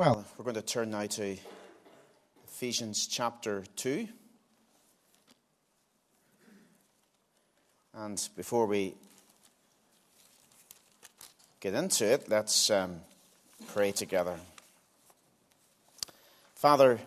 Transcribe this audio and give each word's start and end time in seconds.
Well, 0.00 0.24
we're 0.38 0.44
going 0.44 0.54
to 0.54 0.62
turn 0.62 0.92
now 0.92 1.04
to 1.04 1.36
Ephesians 2.46 3.06
chapter 3.06 3.64
2. 3.76 4.08
And 7.92 8.28
before 8.34 8.64
we 8.64 8.94
get 11.60 11.74
into 11.74 12.10
it, 12.10 12.30
let's 12.30 12.70
um, 12.70 13.02
pray 13.74 13.92
together. 13.92 14.36
Father, 16.54 16.98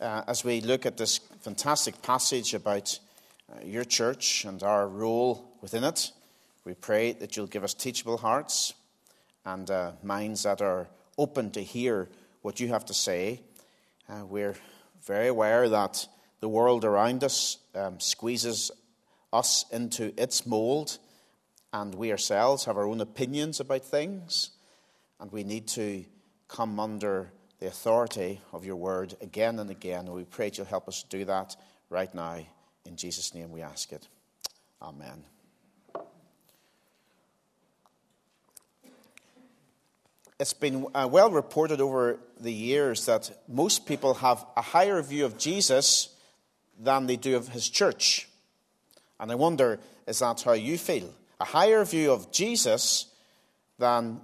uh, 0.00 0.22
as 0.26 0.42
we 0.42 0.62
look 0.62 0.86
at 0.86 0.96
this 0.96 1.18
fantastic 1.42 2.00
passage 2.00 2.54
about 2.54 2.98
uh, 3.52 3.62
your 3.62 3.84
church 3.84 4.46
and 4.46 4.62
our 4.62 4.88
role 4.88 5.52
within 5.60 5.84
it, 5.84 6.12
we 6.64 6.72
pray 6.72 7.12
that 7.12 7.36
you'll 7.36 7.46
give 7.46 7.62
us 7.62 7.74
teachable 7.74 8.16
hearts 8.16 8.72
and 9.44 9.70
uh, 9.70 9.92
minds 10.02 10.44
that 10.44 10.62
are 10.62 10.88
open 11.18 11.50
to 11.50 11.60
hear 11.60 12.08
what 12.42 12.60
you 12.60 12.68
have 12.68 12.84
to 12.86 12.94
say. 12.94 13.40
Uh, 14.08 14.24
we're 14.24 14.56
very 15.06 15.28
aware 15.28 15.68
that 15.68 16.06
the 16.40 16.48
world 16.48 16.84
around 16.84 17.24
us 17.24 17.58
um, 17.74 18.00
squeezes 18.00 18.70
us 19.32 19.64
into 19.70 20.12
its 20.20 20.46
mold, 20.46 20.98
and 21.72 21.94
we 21.94 22.10
ourselves 22.10 22.64
have 22.64 22.76
our 22.76 22.86
own 22.86 23.00
opinions 23.00 23.60
about 23.60 23.84
things, 23.84 24.50
and 25.20 25.30
we 25.32 25.44
need 25.44 25.66
to 25.68 26.04
come 26.48 26.80
under 26.80 27.30
the 27.60 27.66
authority 27.66 28.40
of 28.52 28.64
your 28.64 28.76
word 28.76 29.14
again 29.20 29.58
and 29.58 29.70
again. 29.70 30.06
And 30.06 30.14
we 30.14 30.24
pray 30.24 30.48
that 30.48 30.58
you'll 30.58 30.66
help 30.66 30.88
us 30.88 31.04
do 31.08 31.24
that 31.24 31.56
right 31.90 32.12
now. 32.14 32.38
In 32.86 32.96
Jesus' 32.96 33.34
name 33.34 33.50
we 33.50 33.62
ask 33.62 33.92
it. 33.92 34.08
Amen. 34.80 35.37
It's 40.40 40.52
been 40.52 40.86
uh, 40.94 41.08
well 41.10 41.32
reported 41.32 41.80
over 41.80 42.20
the 42.38 42.52
years 42.52 43.06
that 43.06 43.28
most 43.48 43.86
people 43.86 44.14
have 44.14 44.46
a 44.56 44.62
higher 44.62 45.02
view 45.02 45.24
of 45.24 45.36
Jesus 45.36 46.10
than 46.78 47.06
they 47.06 47.16
do 47.16 47.36
of 47.36 47.48
his 47.48 47.68
church. 47.68 48.28
And 49.18 49.32
I 49.32 49.34
wonder, 49.34 49.80
is 50.06 50.20
that 50.20 50.40
how 50.42 50.52
you 50.52 50.78
feel? 50.78 51.12
A 51.40 51.44
higher 51.44 51.84
view 51.84 52.12
of 52.12 52.30
Jesus 52.30 53.06
than 53.80 54.20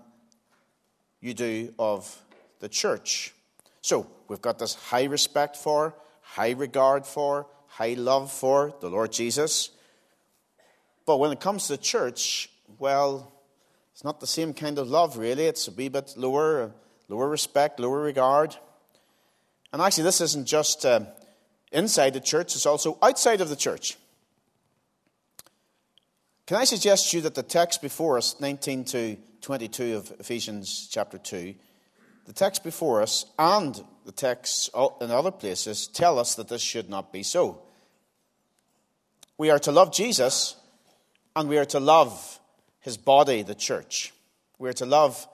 you 1.20 1.34
do 1.34 1.74
of 1.80 2.16
the 2.60 2.68
church. 2.68 3.34
So, 3.80 4.06
we've 4.28 4.40
got 4.40 4.60
this 4.60 4.76
high 4.76 5.04
respect 5.04 5.56
for, 5.56 5.96
high 6.20 6.52
regard 6.52 7.06
for, 7.06 7.48
high 7.66 7.94
love 7.94 8.30
for 8.30 8.72
the 8.80 8.88
Lord 8.88 9.10
Jesus. 9.10 9.70
But 11.06 11.18
when 11.18 11.32
it 11.32 11.40
comes 11.40 11.66
to 11.66 11.72
the 11.72 11.82
church, 11.82 12.50
well, 12.78 13.33
it's 13.94 14.02
not 14.02 14.18
the 14.18 14.26
same 14.26 14.52
kind 14.52 14.78
of 14.78 14.90
love, 14.90 15.16
really. 15.16 15.44
It's 15.44 15.68
a 15.68 15.70
wee 15.70 15.88
bit 15.88 16.14
lower, 16.16 16.72
lower 17.08 17.28
respect, 17.28 17.78
lower 17.78 18.00
regard. 18.00 18.56
And 19.72 19.80
actually, 19.80 20.02
this 20.02 20.20
isn't 20.20 20.48
just 20.48 20.84
uh, 20.84 21.02
inside 21.70 22.12
the 22.12 22.20
church, 22.20 22.56
it's 22.56 22.66
also 22.66 22.98
outside 23.00 23.40
of 23.40 23.48
the 23.48 23.56
church. 23.56 23.96
Can 26.46 26.56
I 26.56 26.64
suggest 26.64 27.10
to 27.10 27.18
you 27.18 27.22
that 27.22 27.36
the 27.36 27.44
text 27.44 27.80
before 27.82 28.18
us, 28.18 28.40
19 28.40 28.84
to 28.86 29.16
22 29.42 29.96
of 29.96 30.12
Ephesians 30.18 30.88
chapter 30.90 31.16
2, 31.16 31.54
the 32.26 32.32
text 32.32 32.64
before 32.64 33.00
us 33.00 33.26
and 33.38 33.80
the 34.04 34.12
texts 34.12 34.68
in 35.00 35.10
other 35.12 35.30
places 35.30 35.86
tell 35.86 36.18
us 36.18 36.34
that 36.34 36.48
this 36.48 36.60
should 36.60 36.90
not 36.90 37.12
be 37.12 37.22
so. 37.22 37.62
We 39.38 39.50
are 39.50 39.58
to 39.60 39.72
love 39.72 39.94
Jesus 39.94 40.56
and 41.36 41.48
we 41.48 41.58
are 41.58 41.64
to 41.66 41.80
love 41.80 42.40
his 42.84 42.98
body, 42.98 43.40
the 43.40 43.54
church. 43.54 44.12
We're 44.58 44.74
to 44.74 44.84
love 44.84 45.26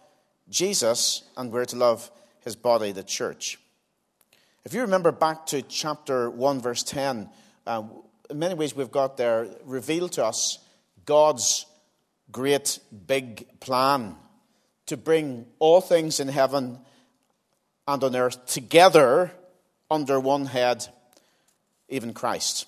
Jesus 0.49 1.25
and 1.37 1.51
we're 1.51 1.65
to 1.65 1.77
love 1.77 2.09
his 2.45 2.55
body, 2.55 2.93
the 2.93 3.03
church. 3.03 3.59
If 4.65 4.73
you 4.73 4.83
remember 4.83 5.11
back 5.11 5.47
to 5.47 5.61
chapter 5.63 6.31
1, 6.31 6.61
verse 6.61 6.85
10, 6.85 7.29
uh, 7.67 7.83
in 8.31 8.39
many 8.39 8.55
ways 8.55 8.77
we've 8.77 8.93
got 8.93 9.17
there 9.17 9.49
revealed 9.65 10.13
to 10.13 10.25
us 10.25 10.61
God's 11.05 11.67
great 12.31 12.79
big 13.09 13.49
plan 13.59 14.15
to 14.87 14.97
bring 14.97 15.45
all 15.59 15.81
things 15.81 16.21
in 16.21 16.29
heaven 16.29 16.79
and 17.89 18.05
on 18.05 18.15
earth 18.15 18.47
together 18.47 19.33
under 19.91 20.21
one 20.21 20.47
head, 20.47 20.87
even 21.89 22.15
Christ. 22.15 22.67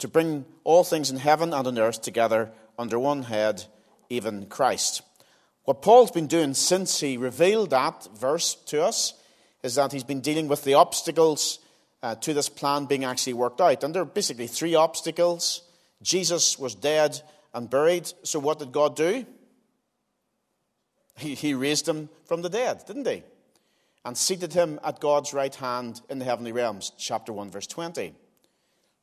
To 0.00 0.08
bring 0.08 0.44
all 0.64 0.84
things 0.84 1.10
in 1.10 1.16
heaven 1.16 1.54
and 1.54 1.66
on 1.66 1.78
earth 1.78 2.02
together 2.02 2.50
under 2.78 2.98
one 2.98 3.22
head, 3.22 3.64
even 4.10 4.46
Christ. 4.46 5.02
What 5.64 5.82
Paul's 5.82 6.10
been 6.10 6.26
doing 6.26 6.54
since 6.54 7.00
he 7.00 7.16
revealed 7.16 7.70
that 7.70 8.08
verse 8.16 8.54
to 8.66 8.82
us 8.82 9.14
is 9.62 9.74
that 9.74 9.92
he's 9.92 10.04
been 10.04 10.20
dealing 10.20 10.48
with 10.48 10.64
the 10.64 10.74
obstacles 10.74 11.58
uh, 12.02 12.14
to 12.16 12.32
this 12.32 12.48
plan 12.48 12.86
being 12.86 13.04
actually 13.04 13.34
worked 13.34 13.60
out. 13.60 13.84
And 13.84 13.94
there 13.94 14.02
are 14.02 14.06
basically 14.06 14.46
three 14.46 14.74
obstacles. 14.74 15.62
Jesus 16.00 16.58
was 16.58 16.74
dead 16.74 17.20
and 17.52 17.68
buried. 17.68 18.10
So 18.22 18.38
what 18.38 18.58
did 18.58 18.72
God 18.72 18.96
do? 18.96 19.26
He, 21.18 21.34
he 21.34 21.54
raised 21.54 21.88
him 21.88 22.08
from 22.26 22.42
the 22.42 22.48
dead, 22.48 22.84
didn't 22.86 23.06
he? 23.06 23.22
And 24.04 24.16
seated 24.16 24.52
him 24.52 24.78
at 24.84 25.00
God's 25.00 25.34
right 25.34 25.54
hand 25.54 26.00
in 26.08 26.18
the 26.18 26.24
heavenly 26.24 26.52
realms. 26.52 26.92
Chapter 26.96 27.32
1, 27.32 27.50
verse 27.50 27.66
20. 27.66 28.14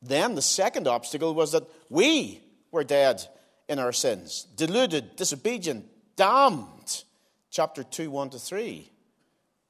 Then 0.01 0.35
the 0.35 0.41
second 0.41 0.87
obstacle 0.87 1.33
was 1.35 1.51
that 1.51 1.67
we 1.89 2.41
were 2.71 2.83
dead 2.83 3.27
in 3.67 3.79
our 3.79 3.91
sins, 3.91 4.47
deluded, 4.55 5.15
disobedient, 5.15 5.85
damned. 6.15 7.03
Chapter 7.49 7.83
2, 7.83 8.11
1 8.11 8.31
to 8.31 8.39
3. 8.39 8.91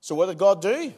So, 0.02 0.16
what 0.16 0.28
did 0.28 0.38
God 0.38 0.62
do? 0.62 0.94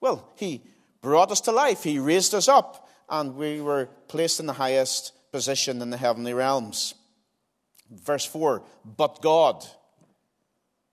Well, 0.00 0.30
He 0.36 0.62
brought 1.00 1.30
us 1.32 1.40
to 1.42 1.52
life, 1.52 1.82
He 1.82 1.98
raised 1.98 2.34
us 2.34 2.48
up, 2.48 2.88
and 3.08 3.36
we 3.36 3.60
were 3.60 3.88
placed 4.08 4.40
in 4.40 4.46
the 4.46 4.52
highest 4.52 5.12
position 5.32 5.82
in 5.82 5.90
the 5.90 5.96
heavenly 5.96 6.34
realms. 6.34 6.94
Verse 7.90 8.24
4 8.24 8.62
But 8.84 9.22
God, 9.22 9.64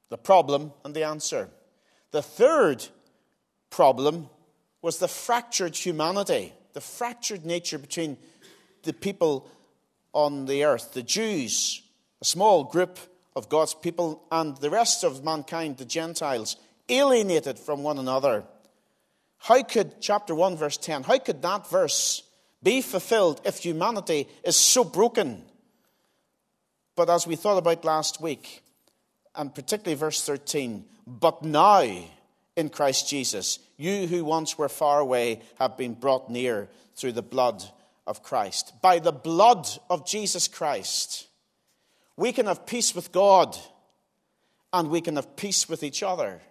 the 0.10 0.18
problem 0.18 0.72
and 0.84 0.94
the 0.94 1.04
answer. 1.04 1.50
The 2.12 2.22
third 2.22 2.86
problem 3.70 4.30
was 4.82 5.00
the 5.00 5.08
fractured 5.08 5.76
humanity, 5.76 6.54
the 6.74 6.82
fractured 6.82 7.46
nature 7.46 7.78
between 7.78 8.18
the 8.84 8.94
people 8.94 9.50
on 10.16 10.46
the 10.46 10.64
earth 10.64 10.94
the 10.94 11.04
Jews, 11.04 11.84
a 12.22 12.26
small 12.26 12.64
group 12.64 12.98
of 13.36 13.50
God's 13.50 13.76
people, 13.76 14.24
and 14.32 14.58
the 14.58 14.70
rest 14.72 15.04
of 15.04 15.24
mankind, 15.24 15.78
the 15.78 15.86
Gentiles, 15.86 16.56
alienated 16.90 17.60
from 17.60 17.84
one 17.84 18.00
another. 18.00 18.46
How 19.40 19.62
could, 19.62 20.02
chapter 20.02 20.34
1, 20.34 20.56
verse 20.56 20.78
10, 20.78 21.04
how 21.04 21.20
could 21.20 21.42
that 21.42 21.70
verse 21.70 22.24
be 22.64 22.82
fulfilled 22.82 23.42
if 23.44 23.60
humanity 23.60 24.28
is 24.44 24.56
so 24.56 24.84
broken? 24.86 25.44
But 26.96 27.10
as 27.10 27.28
we 27.28 27.36
thought 27.36 27.58
about 27.58 27.84
last 27.84 28.22
week, 28.22 28.64
and 29.36 29.54
particularly 29.54 30.00
verse 30.00 30.24
13, 30.24 30.86
but 31.06 31.44
now 31.44 31.86
in 32.56 32.70
Christ 32.70 33.10
Jesus, 33.10 33.60
you 33.76 34.08
who 34.08 34.24
once 34.24 34.58
were 34.58 34.70
far 34.70 35.02
away 35.02 35.42
have 35.60 35.78
been 35.78 35.94
brought 35.94 36.30
near 36.30 36.70
through 36.96 37.12
the 37.12 37.22
blood 37.22 37.62
of 38.08 38.24
Christ. 38.24 38.74
By 38.82 39.00
the 39.00 39.12
blood 39.12 39.68
of 39.90 40.06
Jesus 40.08 40.48
Christ, 40.48 41.28
we 42.18 42.32
can 42.32 42.46
have 42.46 42.66
peace 42.66 42.96
with 42.96 43.12
God 43.12 43.58
and 44.72 44.90
we 44.90 45.02
can 45.02 45.16
have 45.16 45.36
peace 45.36 45.68
with 45.68 45.84
each 45.84 46.04
other. 46.04 46.42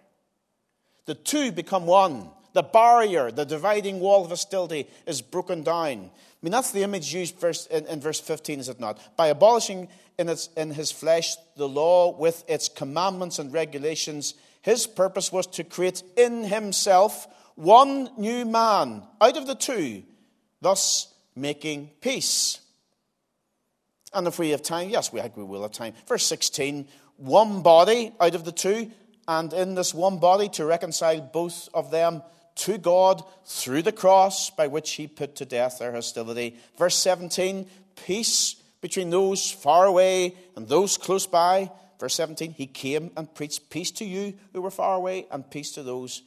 The 1.05 1.15
two 1.15 1.51
become 1.51 1.85
one. 1.85 2.29
The 2.53 2.63
barrier, 2.63 3.31
the 3.31 3.45
dividing 3.45 3.99
wall 3.99 4.23
of 4.23 4.29
hostility 4.29 4.87
is 5.05 5.21
broken 5.21 5.63
down. 5.63 6.09
I 6.09 6.09
mean, 6.41 6.51
that's 6.51 6.71
the 6.71 6.83
image 6.83 7.13
used 7.13 7.43
in, 7.69 7.85
in 7.85 7.99
verse 7.99 8.19
15, 8.19 8.59
is 8.59 8.69
it 8.69 8.79
not? 8.79 8.99
By 9.17 9.27
abolishing 9.27 9.89
in, 10.17 10.29
its, 10.29 10.47
in 10.55 10.71
his 10.71 10.91
flesh 10.91 11.35
the 11.57 11.67
law 11.67 12.15
with 12.17 12.43
its 12.47 12.69
commandments 12.69 13.39
and 13.39 13.51
regulations, 13.51 14.35
his 14.61 14.87
purpose 14.87 15.31
was 15.31 15.47
to 15.47 15.63
create 15.63 16.01
in 16.15 16.45
himself 16.45 17.27
one 17.55 18.09
new 18.17 18.45
man 18.45 19.03
out 19.19 19.37
of 19.37 19.47
the 19.47 19.55
two, 19.55 20.03
thus 20.61 21.13
making 21.35 21.91
peace. 22.01 22.59
And 24.13 24.27
if 24.27 24.39
we 24.39 24.51
have 24.51 24.61
time, 24.61 24.89
yes, 24.89 25.11
we, 25.11 25.21
we 25.35 25.43
will 25.43 25.63
have 25.63 25.73
time. 25.73 25.93
Verse 26.07 26.25
16 26.25 26.87
one 27.17 27.61
body 27.61 28.11
out 28.19 28.35
of 28.35 28.43
the 28.43 28.51
two, 28.51 28.91
and 29.27 29.53
in 29.53 29.75
this 29.75 29.93
one 29.93 30.19
body 30.19 30.49
to 30.49 30.65
reconcile 30.65 31.21
both 31.21 31.69
of 31.73 31.89
them 31.91 32.21
to 32.55 32.77
God 32.77 33.23
through 33.45 33.81
the 33.81 33.91
cross 33.91 34.49
by 34.49 34.67
which 34.67 34.93
he 34.93 35.07
put 35.07 35.35
to 35.37 35.45
death 35.45 35.79
their 35.79 35.91
hostility. 35.91 36.57
Verse 36.77 36.95
17 36.95 37.67
peace 38.05 38.55
between 38.81 39.09
those 39.09 39.49
far 39.49 39.85
away 39.85 40.35
and 40.55 40.67
those 40.67 40.97
close 40.97 41.27
by. 41.27 41.71
Verse 41.99 42.15
17 42.15 42.51
he 42.51 42.67
came 42.67 43.11
and 43.15 43.33
preached 43.33 43.69
peace 43.69 43.91
to 43.91 44.05
you 44.05 44.33
who 44.53 44.61
were 44.61 44.71
far 44.71 44.95
away 44.95 45.27
and 45.31 45.49
peace 45.49 45.71
to 45.71 45.83
those 45.83 46.21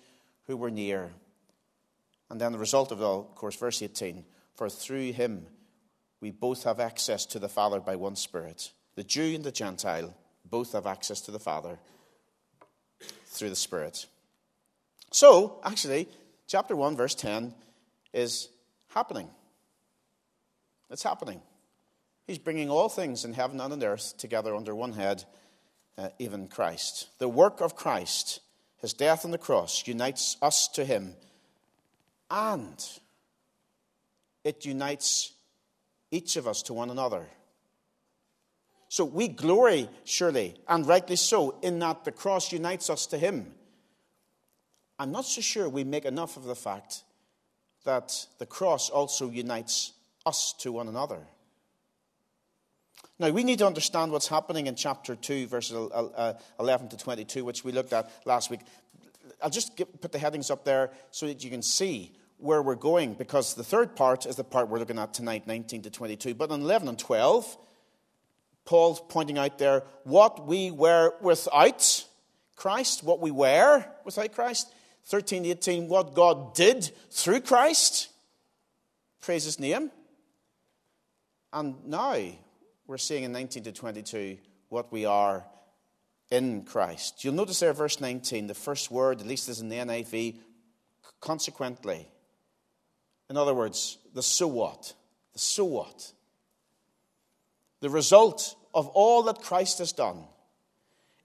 who 0.47 0.57
were 0.57 0.71
near. 0.71 1.11
And 2.31 2.41
then 2.41 2.53
the 2.53 2.59
result 2.59 2.93
of 2.93 3.01
it 3.01 3.05
all, 3.05 3.21
of 3.21 3.35
course, 3.35 3.57
verse 3.57 3.83
18 3.83 4.25
for 4.59 4.69
through 4.69 5.13
him 5.13 5.47
we 6.21 6.33
both 6.33 6.65
have 6.65 6.81
access 6.81 7.25
to 7.27 7.39
the 7.39 7.49
Father 7.49 7.79
by 7.79 7.95
one 7.95 8.17
Spirit. 8.17 8.73
The 8.97 9.05
Jew 9.05 9.37
and 9.37 9.45
the 9.45 9.53
Gentile 9.53 10.13
both 10.45 10.73
have 10.73 10.85
access 10.85 11.21
to 11.23 11.31
the 11.31 11.39
Father 11.39 11.79
through 13.27 13.51
the 13.51 13.57
Spirit. 13.57 14.07
So, 15.13 15.61
actually, 15.63 16.09
chapter 16.49 16.75
1, 16.75 16.97
verse 16.97 17.15
10 17.15 17.55
is 18.13 18.49
happening. 18.89 19.29
It's 20.91 21.05
happening. 21.05 21.41
He's 22.27 22.39
bringing 22.39 22.69
all 22.69 22.89
things 22.89 23.25
in 23.25 23.35
heaven 23.35 23.61
and 23.61 23.73
on 23.73 23.85
earth 23.85 24.19
together 24.19 24.57
under 24.57 24.75
one 24.75 24.95
head, 24.95 25.25
uh, 25.97 26.09
even 26.19 26.49
Christ. 26.49 27.07
The 27.21 27.29
work 27.29 27.61
of 27.61 27.77
Christ, 27.77 28.41
his 28.79 28.93
death 28.93 29.25
on 29.25 29.31
the 29.31 29.39
cross, 29.39 29.87
unites 29.87 30.37
us 30.43 30.67
to 30.75 30.85
him, 30.85 31.15
and 32.29 32.85
it 34.45 34.65
unites 34.65 35.33
each 36.11 36.37
of 36.37 36.47
us 36.47 36.63
to 36.63 36.75
one 36.75 36.91
another. 36.91 37.27
So 38.89 39.05
we 39.05 39.29
glory, 39.29 39.89
surely, 40.05 40.55
and 40.67 40.87
rightly 40.87 41.17
so, 41.17 41.59
in 41.63 41.79
that 41.81 42.05
the 42.05 42.13
cross 42.13 42.53
unites 42.53 42.89
us 42.89 43.07
to 43.09 43.19
him. 43.19 43.53
I'm 44.99 45.13
not 45.13 45.27
so 45.27 45.41
sure 45.41 45.69
we 45.69 45.85
make 45.85 46.07
enough 46.07 46.37
of 46.37 46.45
the 46.45 46.55
fact 46.55 47.05
that 47.85 48.27
the 48.39 48.47
cross 48.47 48.89
also 48.91 49.31
unites 49.31 49.93
us 50.25 50.55
to 50.61 50.73
one 50.73 50.89
another. 50.89 51.21
Now, 53.19 53.31
we 53.31 53.45
need 53.45 53.59
to 53.59 53.67
understand 53.67 54.13
what's 54.13 54.29
happening 54.29 54.69
in 54.69 54.75
chapter 54.75 55.17
2, 55.17 55.49
verses 55.49 55.77
uh, 55.77 55.87
uh, 55.89 56.33
11 56.61 56.89
to 56.91 56.97
22, 56.97 57.45
which 57.45 57.65
we 57.65 57.73
looked 57.73 57.93
at 57.93 58.11
last 58.25 58.51
week. 58.51 58.61
I'll 59.43 59.51
just 59.51 59.77
put 59.77 60.13
the 60.13 60.19
headings 60.19 60.51
up 60.51 60.65
there 60.65 60.91
so 61.11 61.27
that 61.27 61.45
you 61.45 61.51
can 61.51 61.63
see 61.63 62.13
where 62.39 62.63
we're 62.63 62.77
going, 62.77 63.15
because 63.15 63.55
the 63.55 63.65
third 63.65 63.97
part 63.97 64.25
is 64.25 64.37
the 64.37 64.45
part 64.45 64.69
we're 64.69 64.79
looking 64.79 64.99
at 64.99 65.13
tonight, 65.13 65.47
19 65.47 65.83
to 65.83 65.91
22. 65.91 66.35
But 66.35 66.51
in 66.51 66.61
11 66.63 66.89
and 66.89 66.99
12, 66.99 67.59
Paul's 68.65 69.03
pointing 69.09 69.39
out 69.39 69.59
there 69.59 69.85
what 70.05 70.47
we 70.47 70.71
were 70.71 71.15
without 71.21 72.07
Christ, 72.55 73.03
what 73.03 73.21
we 73.21 73.31
were 73.31 73.85
without 74.05 74.33
Christ. 74.33 74.73
13 75.07 75.45
to 75.45 75.51
18, 75.51 75.89
what 75.89 76.15
God 76.15 76.55
did 76.55 76.91
through 77.11 77.41
Christ. 77.41 78.09
Praise 79.21 79.45
his 79.45 79.59
name. 79.59 79.91
And 81.53 81.87
now 81.87 82.19
we're 82.87 82.99
seeing 82.99 83.25
in 83.25 83.33
19 83.33 83.65
to 83.65 83.73
22 83.73 84.37
what 84.69 84.93
we 84.93 85.07
are 85.07 85.47
in 86.31 86.63
Christ. 86.63 87.25
You'll 87.25 87.35
notice 87.35 87.61
there, 87.61 87.73
verse 87.73 88.01
19, 88.01 88.49
the 88.49 88.55
first 88.55 88.91
word, 88.91 89.21
at 89.21 89.27
least 89.27 89.49
is 89.49 89.61
in 89.61 89.71
the 89.71 89.77
NIV, 89.77 90.37
consequently. 91.21 92.07
In 93.31 93.37
other 93.37 93.55
words, 93.55 93.99
the 94.15 94.23
so 94.23 94.47
what. 94.47 94.95
The 95.33 95.39
so 95.39 95.65
what. 95.65 96.13
The 97.81 97.91
result 97.91 98.57
of 98.75 98.89
all 98.89 99.23
that 99.25 99.41
Christ 99.43 99.79
has 99.79 99.93
done 99.93 100.25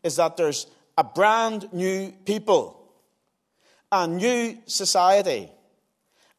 is 0.04 0.18
that 0.18 0.38
there's 0.38 0.68
a 0.98 1.04
brand 1.04 1.72
new 1.74 2.14
people, 2.26 2.92
a 3.92 4.08
new 4.08 4.58
society, 4.66 5.50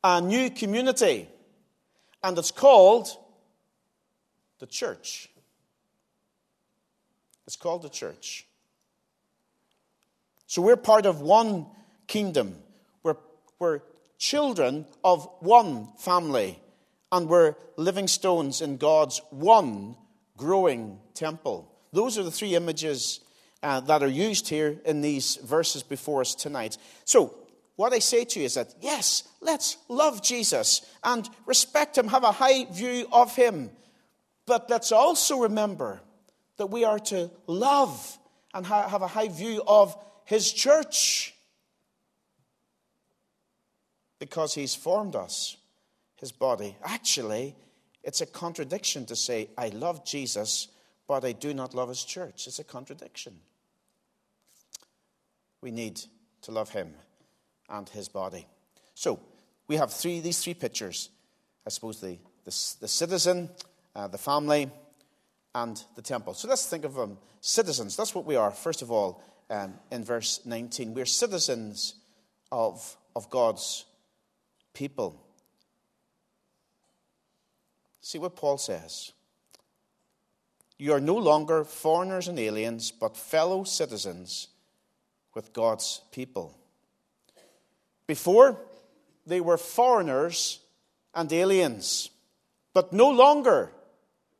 a 0.02 0.20
new 0.20 0.50
community, 0.50 1.28
and 2.22 2.38
it's 2.38 2.50
called 2.50 3.08
the 4.58 4.67
church. 4.67 5.28
It's 7.46 7.56
called 7.56 7.82
the 7.82 7.88
church. 7.88 8.46
So 10.46 10.62
we're 10.62 10.76
part 10.76 11.06
of 11.06 11.20
one 11.20 11.67
kingdom. 12.06 12.55
We're, 13.02 13.17
we're 13.58 13.81
children 14.24 14.86
of 15.04 15.28
one 15.40 15.86
family. 15.98 16.58
And 17.12 17.28
we're 17.28 17.54
living 17.76 18.08
stones 18.08 18.62
in 18.62 18.78
God's 18.78 19.20
one 19.30 19.96
growing 20.38 20.98
temple. 21.12 21.70
Those 21.92 22.18
are 22.18 22.22
the 22.22 22.30
three 22.30 22.54
images 22.54 23.20
uh, 23.62 23.80
that 23.80 24.02
are 24.02 24.08
used 24.08 24.48
here 24.48 24.80
in 24.86 25.02
these 25.02 25.36
verses 25.36 25.82
before 25.82 26.22
us 26.22 26.34
tonight. 26.34 26.78
So, 27.04 27.34
what 27.76 27.92
I 27.92 27.98
say 27.98 28.24
to 28.24 28.40
you 28.40 28.46
is 28.46 28.54
that, 28.54 28.74
yes, 28.80 29.24
let's 29.40 29.76
love 29.88 30.22
Jesus 30.22 30.80
and 31.02 31.28
respect 31.44 31.98
him, 31.98 32.08
have 32.08 32.24
a 32.24 32.32
high 32.32 32.64
view 32.66 33.06
of 33.12 33.36
him. 33.36 33.70
But 34.46 34.70
let's 34.70 34.92
also 34.92 35.40
remember 35.40 36.00
that 36.56 36.70
we 36.70 36.84
are 36.84 37.00
to 37.00 37.30
love 37.46 38.18
and 38.54 38.64
ha- 38.64 38.88
have 38.88 39.02
a 39.02 39.08
high 39.08 39.28
view 39.28 39.62
of 39.66 39.96
his 40.24 40.52
church 40.52 41.33
because 44.19 44.55
he's 44.55 44.75
formed 44.75 45.16
us, 45.16 45.56
his 46.16 46.32
body. 46.32 46.76
Actually, 46.84 47.55
it's 48.02 48.20
a 48.20 48.26
contradiction 48.26 49.06
to 49.06 49.16
say, 49.16 49.49
I 49.56 49.69
love 49.69 50.05
Jesus, 50.05 50.69
but 51.06 51.25
I 51.25 51.32
do 51.32 51.55
not 51.55 51.75
love 51.75 51.88
his 51.88 52.05
church. 52.05 52.46
It's 52.46 52.58
a 52.58 52.64
contradiction. 52.64 53.34
We 55.61 55.70
need 55.70 56.00
to 56.43 56.52
love 56.52 56.70
him 56.70 56.94
and 57.69 57.88
his 57.88 58.08
body. 58.08 58.46
So, 58.94 59.20
we 59.66 59.76
have 59.76 59.93
three, 59.93 60.20
these 60.20 60.43
three 60.43 60.55
pictures. 60.55 61.08
I 61.67 61.70
suppose 61.70 62.00
the, 62.00 62.19
the, 62.44 62.75
the 62.81 62.88
citizen, 62.88 63.49
uh, 63.96 64.08
the 64.08 64.19
family, 64.19 64.70
and 65.55 65.82
the 65.94 66.02
temple. 66.02 66.34
So 66.34 66.49
let's 66.49 66.67
think 66.67 66.84
of 66.84 66.94
them 66.94 67.17
citizens. 67.40 67.96
That's 67.96 68.14
what 68.14 68.25
we 68.25 68.37
are, 68.37 68.50
first 68.50 68.82
of 68.82 68.90
all, 68.90 69.22
um, 69.50 69.75
in 69.90 70.05
verse 70.05 70.40
19. 70.44 70.94
We're 70.94 71.06
citizens 71.06 71.94
of, 72.50 72.96
of 73.14 73.31
God's 73.31 73.84
people. 74.74 75.20
See 78.00 78.18
what 78.18 78.36
Paul 78.36 78.58
says. 78.58 79.12
You 80.78 80.92
are 80.92 81.00
no 81.00 81.16
longer 81.16 81.64
foreigners 81.64 82.28
and 82.28 82.38
aliens, 82.38 82.90
but 82.90 83.16
fellow 83.16 83.64
citizens 83.64 84.48
with 85.34 85.52
God's 85.52 86.02
people. 86.12 86.58
Before, 88.06 88.60
they 89.26 89.40
were 89.40 89.56
foreigners 89.56 90.60
and 91.14 91.32
aliens, 91.32 92.10
but 92.74 92.92
no 92.92 93.08
longer 93.08 93.72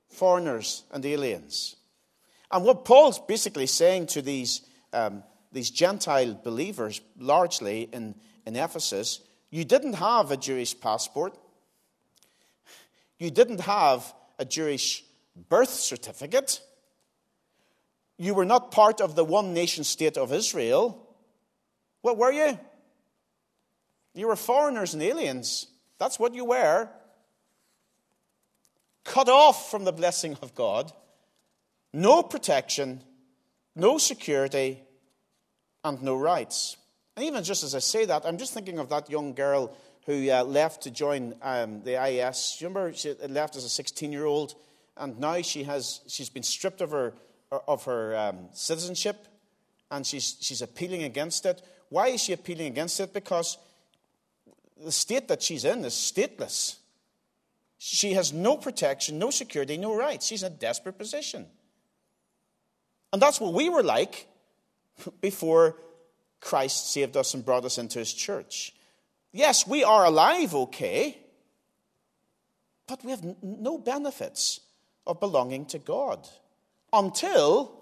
foreigners 0.08 0.84
and 0.92 1.06
aliens. 1.06 1.76
And 2.50 2.64
what 2.64 2.84
Paul's 2.84 3.19
basically 3.19 3.66
saying 3.66 4.08
to 4.08 4.22
these, 4.22 4.60
um, 4.92 5.22
these 5.52 5.70
Gentile 5.70 6.38
believers, 6.44 7.00
largely 7.19 7.88
in, 7.92 8.14
in 8.44 8.56
Ephesus, 8.56 9.20
you 9.55 9.65
didn't 9.65 9.95
have 9.95 10.31
a 10.31 10.37
Jewish 10.37 10.73
passport 10.79 11.39
you 13.19 13.31
didn't 13.31 13.61
have 13.61 14.12
a 14.39 14.45
Jewish 14.45 15.05
birth 15.49 15.71
certificate. 15.71 16.61
You 18.19 18.35
were 18.35 18.45
not 18.45 18.71
part 18.71 19.01
of 19.01 19.15
the 19.15 19.25
one 19.25 19.55
nation 19.55 19.85
state 19.85 20.17
of 20.17 20.33
Israel. 20.33 21.09
What 22.03 22.19
were 22.19 22.33
you? 22.33 22.59
You 24.15 24.29
were 24.29 24.37
foreigners 24.37 24.94
and 24.94 25.03
aliens. 25.03 25.67
That's 25.99 26.19
what 26.19 26.34
you 26.34 26.44
were. 26.44 26.89
Cut 29.05 29.29
off 29.29 29.70
from 29.70 29.84
the 29.84 29.93
blessing 29.93 30.37
of 30.43 30.55
God. 30.55 30.93
No 31.93 32.23
protection, 32.23 33.03
no 33.77 33.99
security, 33.99 34.81
and 35.84 36.03
no 36.03 36.17
rights. 36.17 36.77
And 37.17 37.27
even 37.27 37.44
just 37.44 37.63
as 37.63 37.75
I 37.75 37.79
say 37.79 38.05
that, 38.06 38.27
I'm 38.27 38.39
just 38.39 38.55
thinking 38.55 38.79
of 38.79 38.89
that 38.89 39.09
young 39.09 39.35
girl 39.35 39.77
who 40.06 40.31
uh, 40.31 40.43
left 40.44 40.83
to 40.83 40.91
join 40.91 41.35
um, 41.43 41.83
the 41.83 42.03
IS. 42.03 42.56
You 42.61 42.69
Remember, 42.69 42.93
she 42.93 43.15
left 43.29 43.56
as 43.56 43.65
a 43.65 43.69
16 43.69 44.13
year 44.13 44.25
old, 44.25 44.55
and 44.97 45.19
now 45.19 45.41
she 45.43 45.65
has, 45.65 46.01
she's 46.09 46.29
been 46.29 46.43
stripped 46.43 46.81
of 46.81 46.91
her, 46.91 47.15
of 47.51 47.85
her 47.85 48.17
um, 48.17 48.49
citizenship, 48.53 49.27
and 49.91 50.06
she's, 50.06 50.37
she's 50.41 50.61
appealing 50.61 51.05
against 51.05 51.47
it. 51.47 51.63
Why 51.89 52.09
is 52.09 52.23
she 52.23 52.33
appealing 52.33 52.67
against 52.67 52.99
it? 53.01 53.15
Because 53.15 53.59
the 54.83 54.93
state 54.93 55.29
that 55.29 55.43
she's 55.43 55.65
in 55.65 55.85
is 55.85 55.94
stateless. 55.94 56.77
She 57.79 58.15
has 58.15 58.33
no 58.33 58.56
protection, 58.56 59.19
no 59.19 59.31
security, 59.31 59.77
no 59.77 59.94
rights. 59.94 60.27
She's 60.27 60.43
in 60.43 60.53
a 60.53 60.56
desperate 60.56 60.99
position. 60.99 61.47
And 63.13 63.23
that's 63.23 63.41
what 63.41 63.53
we 63.53 63.69
were 63.69 63.83
like 63.83 64.27
before 65.21 65.77
Christ 66.44 66.93
saved 66.93 67.17
us 67.17 67.32
and 67.32 67.44
brought 67.44 67.65
us 67.65 67.79
into 67.79 67.98
his 67.98 68.13
church. 68.13 68.74
Yes, 69.32 69.67
we 69.67 69.82
are 69.82 70.05
alive, 70.05 70.55
okay, 70.55 71.17
but 72.86 73.03
we 73.03 73.10
have 73.13 73.24
no 73.43 73.79
benefits 73.79 74.60
of 75.06 75.20
belonging 75.20 75.65
to 75.67 75.79
God 75.79 76.29
until 76.93 77.81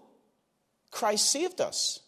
Christ 0.93 1.29
saved 1.29 1.61
us. 1.61 2.01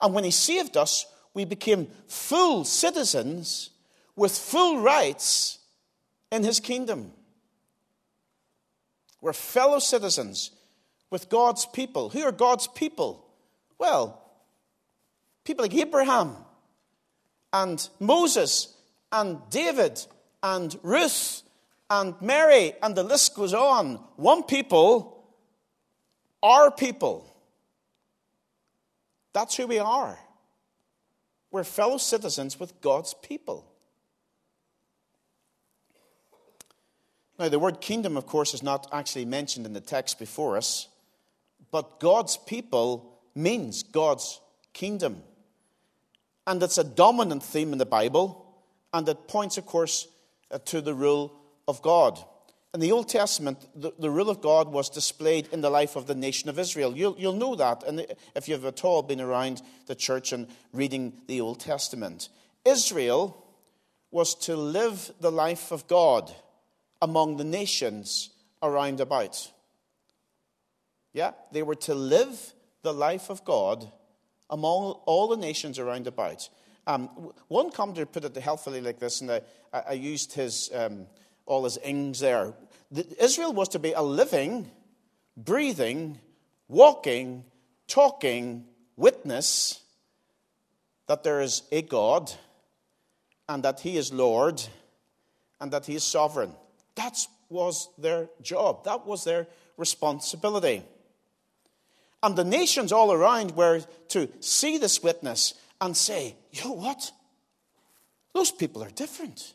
And 0.00 0.12
when 0.12 0.24
He 0.24 0.32
saved 0.32 0.76
us, 0.76 1.06
we 1.32 1.44
became 1.44 1.88
full 2.08 2.64
citizens 2.64 3.70
with 4.16 4.36
full 4.36 4.80
rights 4.80 5.60
in 6.32 6.42
His 6.42 6.58
kingdom. 6.58 7.12
We're 9.20 9.32
fellow 9.32 9.78
citizens 9.78 10.50
with 11.08 11.28
God's 11.28 11.66
people. 11.66 12.08
Who 12.08 12.22
are 12.22 12.32
God's 12.32 12.66
people? 12.66 13.26
Well, 13.78 14.19
people 15.50 15.64
like 15.64 15.74
Abraham 15.74 16.36
and 17.52 17.88
Moses 17.98 18.72
and 19.10 19.40
David 19.50 20.00
and 20.44 20.78
Ruth 20.84 21.42
and 21.90 22.14
Mary, 22.20 22.72
and 22.80 22.94
the 22.94 23.02
list 23.02 23.34
goes 23.34 23.52
on. 23.52 23.96
One 24.14 24.44
people, 24.44 25.24
our 26.40 26.70
people. 26.70 27.34
That's 29.32 29.56
who 29.56 29.66
we 29.66 29.80
are. 29.80 30.20
We're 31.50 31.64
fellow 31.64 31.98
citizens 31.98 32.60
with 32.60 32.80
God's 32.80 33.12
people. 33.14 33.66
Now, 37.40 37.48
the 37.48 37.58
word 37.58 37.80
kingdom, 37.80 38.16
of 38.16 38.26
course, 38.26 38.54
is 38.54 38.62
not 38.62 38.86
actually 38.92 39.24
mentioned 39.24 39.66
in 39.66 39.72
the 39.72 39.80
text 39.80 40.20
before 40.20 40.56
us, 40.56 40.86
but 41.72 41.98
God's 41.98 42.36
people 42.36 43.18
means 43.34 43.82
God's 43.82 44.40
kingdom. 44.72 45.24
And 46.46 46.62
it's 46.62 46.78
a 46.78 46.84
dominant 46.84 47.42
theme 47.42 47.72
in 47.72 47.78
the 47.78 47.86
Bible, 47.86 48.46
and 48.92 49.08
it 49.08 49.28
points, 49.28 49.58
of 49.58 49.66
course, 49.66 50.08
uh, 50.50 50.58
to 50.66 50.80
the 50.80 50.94
rule 50.94 51.32
of 51.68 51.82
God. 51.82 52.18
In 52.72 52.80
the 52.80 52.92
Old 52.92 53.08
Testament, 53.08 53.58
the, 53.74 53.92
the, 53.98 54.10
rule 54.10 54.30
of 54.30 54.40
God 54.40 54.68
was 54.68 54.88
displayed 54.88 55.48
in 55.52 55.60
the 55.60 55.70
life 55.70 55.96
of 55.96 56.06
the 56.06 56.14
nation 56.14 56.48
of 56.48 56.58
Israel. 56.58 56.96
You'll, 56.96 57.16
you'll 57.18 57.32
know 57.32 57.56
that 57.56 57.82
and 57.82 58.06
if 58.36 58.48
you've 58.48 58.64
at 58.64 58.84
all 58.84 59.02
been 59.02 59.20
around 59.20 59.60
the 59.86 59.96
church 59.96 60.32
and 60.32 60.46
reading 60.72 61.12
the 61.26 61.40
Old 61.40 61.58
Testament. 61.58 62.28
Israel 62.64 63.44
was 64.12 64.36
to 64.36 64.56
live 64.56 65.10
the 65.20 65.32
life 65.32 65.72
of 65.72 65.88
God 65.88 66.32
among 67.02 67.38
the 67.38 67.44
nations 67.44 68.30
around 68.62 69.00
about. 69.00 69.50
Yeah, 71.12 71.32
they 71.50 71.64
were 71.64 71.76
to 71.76 71.94
live 71.94 72.52
the 72.82 72.94
life 72.94 73.30
of 73.30 73.44
God 73.44 73.90
among 74.50 74.92
all 75.06 75.28
the 75.28 75.36
nations 75.36 75.78
around 75.78 76.06
about. 76.06 76.48
Um, 76.86 77.32
one 77.48 77.70
commentator 77.70 78.06
put 78.06 78.24
it 78.24 78.36
helpfully 78.36 78.80
like 78.80 78.98
this, 78.98 79.20
and 79.20 79.30
I, 79.30 79.40
I 79.72 79.92
used 79.92 80.32
his, 80.32 80.70
um, 80.74 81.06
all 81.46 81.64
his 81.64 81.78
ings 81.78 82.20
there. 82.20 82.54
The, 82.90 83.06
Israel 83.22 83.52
was 83.52 83.68
to 83.70 83.78
be 83.78 83.92
a 83.92 84.02
living, 84.02 84.70
breathing, 85.36 86.18
walking, 86.68 87.44
talking 87.86 88.66
witness 88.96 89.80
that 91.06 91.24
there 91.24 91.40
is 91.40 91.62
a 91.72 91.82
God 91.82 92.32
and 93.48 93.64
that 93.64 93.80
He 93.80 93.96
is 93.96 94.12
Lord 94.12 94.62
and 95.60 95.72
that 95.72 95.86
He 95.86 95.96
is 95.96 96.04
sovereign. 96.04 96.52
That 96.94 97.18
was 97.48 97.88
their 97.98 98.28
job, 98.40 98.84
that 98.84 99.06
was 99.06 99.24
their 99.24 99.48
responsibility. 99.76 100.84
And 102.22 102.36
the 102.36 102.44
nations 102.44 102.92
all 102.92 103.12
around 103.12 103.56
were 103.56 103.80
to 104.08 104.28
see 104.40 104.78
this 104.78 105.02
witness 105.02 105.54
and 105.80 105.96
say, 105.96 106.36
you 106.52 106.64
know 106.64 106.72
what? 106.72 107.10
Those 108.34 108.50
people 108.52 108.82
are 108.82 108.90
different. 108.90 109.54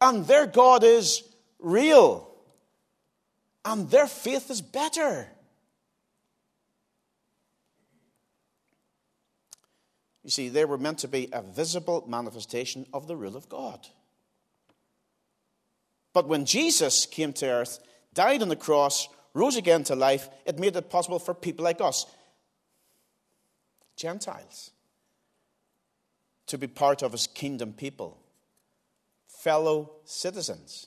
And 0.00 0.26
their 0.26 0.46
God 0.46 0.82
is 0.82 1.22
real. 1.58 2.28
And 3.64 3.90
their 3.90 4.06
faith 4.06 4.50
is 4.50 4.62
better. 4.62 5.28
You 10.24 10.30
see, 10.30 10.48
they 10.48 10.64
were 10.64 10.78
meant 10.78 10.98
to 10.98 11.08
be 11.08 11.28
a 11.32 11.42
visible 11.42 12.04
manifestation 12.08 12.86
of 12.92 13.08
the 13.08 13.16
rule 13.16 13.36
of 13.36 13.48
God. 13.48 13.86
But 16.12 16.28
when 16.28 16.44
Jesus 16.44 17.06
came 17.06 17.32
to 17.34 17.46
earth, 17.46 17.80
died 18.14 18.42
on 18.42 18.48
the 18.48 18.56
cross, 18.56 19.08
rose 19.34 19.56
again 19.56 19.84
to 19.84 19.94
life, 19.94 20.28
it 20.44 20.58
made 20.58 20.76
it 20.76 20.90
possible 20.90 21.18
for 21.18 21.34
people 21.34 21.64
like 21.64 21.80
us, 21.80 22.06
Gentiles, 23.96 24.70
to 26.46 26.58
be 26.58 26.66
part 26.66 27.02
of 27.02 27.12
his 27.12 27.26
kingdom 27.26 27.72
people, 27.72 28.18
fellow 29.28 29.92
citizens 30.04 30.86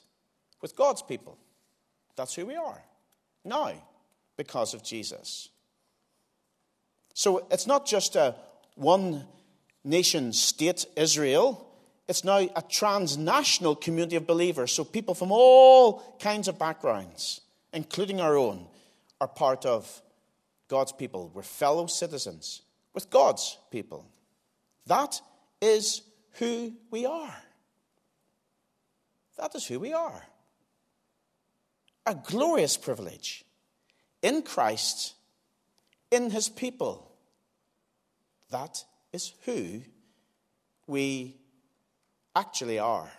with 0.62 0.76
God's 0.76 1.02
people. 1.02 1.38
That's 2.16 2.34
who 2.34 2.46
we 2.46 2.56
are 2.56 2.82
now 3.44 3.72
because 4.36 4.74
of 4.74 4.82
Jesus. 4.82 5.48
So 7.14 7.46
it's 7.50 7.66
not 7.66 7.86
just 7.86 8.16
a 8.16 8.34
one 8.74 9.24
nation 9.84 10.32
state, 10.32 10.86
Israel. 10.96 11.62
It's 12.08 12.24
now 12.24 12.38
a 12.38 12.62
transnational 12.68 13.74
community 13.74 14.16
of 14.16 14.26
believers. 14.26 14.72
So 14.72 14.84
people 14.84 15.14
from 15.14 15.32
all 15.32 16.16
kinds 16.20 16.46
of 16.46 16.58
backgrounds 16.58 17.40
including 17.76 18.22
our 18.22 18.38
own, 18.38 18.66
are 19.20 19.28
part 19.28 19.66
of 19.66 20.02
God's 20.66 20.92
people. 20.92 21.30
We're 21.34 21.42
fellow 21.42 21.86
citizens 21.86 22.62
with 22.94 23.10
God's 23.10 23.58
people. 23.70 24.10
That 24.86 25.20
is 25.60 26.00
who 26.38 26.72
we 26.90 27.04
are. 27.04 27.36
That 29.36 29.54
is 29.54 29.66
who 29.66 29.78
we 29.78 29.92
are. 29.92 30.26
A 32.06 32.14
glorious 32.14 32.78
privilege 32.78 33.44
in 34.22 34.40
Christ, 34.40 35.14
in 36.10 36.30
his 36.30 36.48
people. 36.48 37.12
That 38.50 38.82
is 39.12 39.34
who 39.44 39.82
we 40.86 41.36
actually 42.34 42.78
are. 42.78 43.10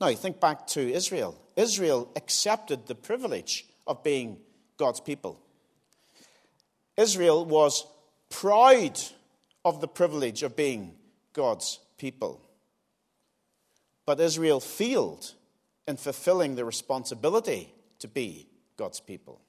Now, 0.00 0.08
you 0.08 0.16
think 0.16 0.40
back 0.40 0.66
to 0.68 0.80
Israel. 0.80 1.38
Israel 1.56 2.10
accepted 2.16 2.86
the 2.86 2.94
privilege 2.94 3.66
of 3.86 4.02
being 4.02 4.38
God's 4.78 5.00
people. 5.00 5.38
Israel 6.96 7.44
was 7.44 7.86
proud 8.30 8.98
of 9.64 9.80
the 9.80 9.88
privilege 9.88 10.42
of 10.42 10.56
being 10.56 10.94
God's 11.34 11.80
people. 11.98 12.40
But 14.06 14.20
Israel 14.20 14.60
failed 14.60 15.34
in 15.86 15.96
fulfilling 15.96 16.54
the 16.54 16.64
responsibility 16.64 17.72
to 17.98 18.08
be 18.08 18.46
God's 18.76 19.00
people. 19.00 19.40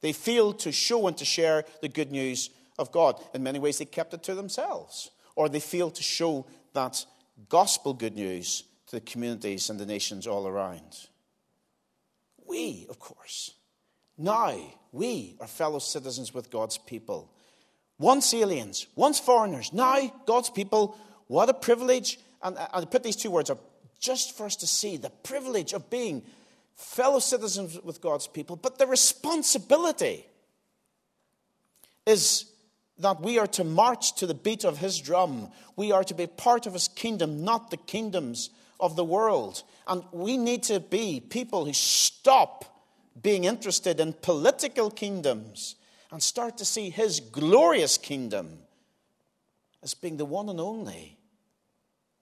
They 0.00 0.12
failed 0.12 0.60
to 0.60 0.72
show 0.72 1.06
and 1.06 1.16
to 1.18 1.24
share 1.24 1.64
the 1.82 1.88
good 1.88 2.10
news 2.10 2.50
of 2.78 2.92
God. 2.92 3.20
In 3.34 3.42
many 3.42 3.58
ways, 3.58 3.78
they 3.78 3.84
kept 3.84 4.14
it 4.14 4.22
to 4.22 4.34
themselves, 4.34 5.10
or 5.36 5.48
they 5.48 5.60
failed 5.60 5.96
to 5.96 6.02
show 6.02 6.46
that 6.72 7.04
gospel 7.48 7.92
good 7.92 8.14
news 8.14 8.64
to 8.88 8.96
the 8.96 9.00
communities 9.00 9.70
and 9.70 9.78
the 9.78 9.86
nations 9.86 10.26
all 10.26 10.46
around. 10.46 11.08
We, 12.46 12.86
of 12.88 12.98
course, 12.98 13.52
now 14.16 14.56
we 14.92 15.36
are 15.40 15.46
fellow 15.46 15.78
citizens 15.78 16.32
with 16.32 16.50
God's 16.50 16.78
people. 16.78 17.30
Once 17.98 18.32
aliens, 18.32 18.86
once 18.96 19.20
foreigners, 19.20 19.72
now 19.72 20.12
God's 20.26 20.50
people. 20.50 20.96
What 21.26 21.50
a 21.50 21.54
privilege. 21.54 22.18
And 22.42 22.56
I 22.58 22.84
put 22.84 23.02
these 23.02 23.16
two 23.16 23.30
words 23.30 23.50
up 23.50 23.60
just 24.00 24.36
for 24.36 24.46
us 24.46 24.56
to 24.56 24.66
see 24.66 24.96
the 24.96 25.10
privilege 25.10 25.72
of 25.72 25.90
being 25.90 26.22
fellow 26.74 27.18
citizens 27.18 27.78
with 27.82 28.00
God's 28.00 28.28
people, 28.28 28.54
but 28.54 28.78
the 28.78 28.86
responsibility 28.86 30.24
is 32.06 32.46
that 32.98 33.20
we 33.20 33.38
are 33.38 33.48
to 33.48 33.64
march 33.64 34.14
to 34.16 34.26
the 34.26 34.34
beat 34.34 34.64
of 34.64 34.78
his 34.78 34.98
drum. 35.00 35.50
We 35.76 35.92
are 35.92 36.04
to 36.04 36.14
be 36.14 36.26
part 36.26 36.66
of 36.66 36.72
his 36.72 36.88
kingdom, 36.88 37.44
not 37.44 37.70
the 37.70 37.76
kingdoms 37.76 38.50
of 38.80 38.96
the 38.96 39.04
world. 39.04 39.62
And 39.86 40.02
we 40.12 40.36
need 40.36 40.62
to 40.64 40.80
be 40.80 41.20
people 41.20 41.64
who 41.64 41.72
stop 41.72 42.64
being 43.20 43.44
interested 43.44 44.00
in 44.00 44.12
political 44.12 44.90
kingdoms 44.90 45.76
and 46.10 46.22
start 46.22 46.58
to 46.58 46.64
see 46.64 46.90
his 46.90 47.20
glorious 47.20 47.98
kingdom 47.98 48.58
as 49.82 49.94
being 49.94 50.16
the 50.16 50.24
one 50.24 50.48
and 50.48 50.60
only, 50.60 51.18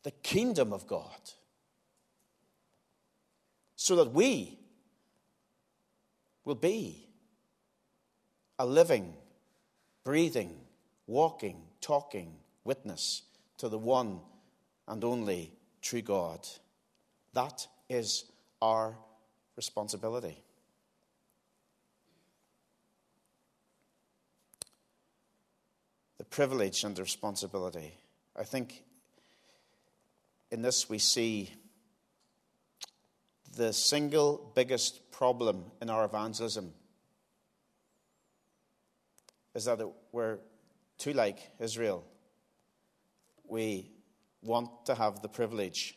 the 0.02 0.10
kingdom 0.10 0.72
of 0.72 0.86
God. 0.86 1.10
So 3.76 3.96
that 3.96 4.12
we 4.12 4.58
will 6.44 6.54
be 6.54 7.08
a 8.58 8.66
living, 8.66 9.14
breathing, 10.04 10.56
walking, 11.06 11.62
talking 11.80 12.36
witness 12.64 13.22
to 13.58 13.68
the 13.68 13.78
one 13.78 14.20
and 14.88 15.04
only 15.04 15.52
true 15.86 16.02
God. 16.02 16.40
That 17.32 17.68
is 17.88 18.24
our 18.60 18.96
responsibility. 19.54 20.42
The 26.18 26.24
privilege 26.24 26.82
and 26.82 26.96
the 26.96 27.02
responsibility. 27.02 27.94
I 28.34 28.42
think 28.42 28.82
in 30.50 30.60
this 30.60 30.88
we 30.90 30.98
see 30.98 31.52
the 33.56 33.72
single 33.72 34.50
biggest 34.56 35.12
problem 35.12 35.66
in 35.80 35.88
our 35.88 36.04
evangelism 36.04 36.72
is 39.54 39.66
that 39.66 39.80
we're 40.10 40.38
too 40.98 41.12
like 41.12 41.38
Israel. 41.60 42.04
We 43.48 43.95
want 44.42 44.86
to 44.86 44.94
have 44.94 45.22
the 45.22 45.28
privilege, 45.28 45.96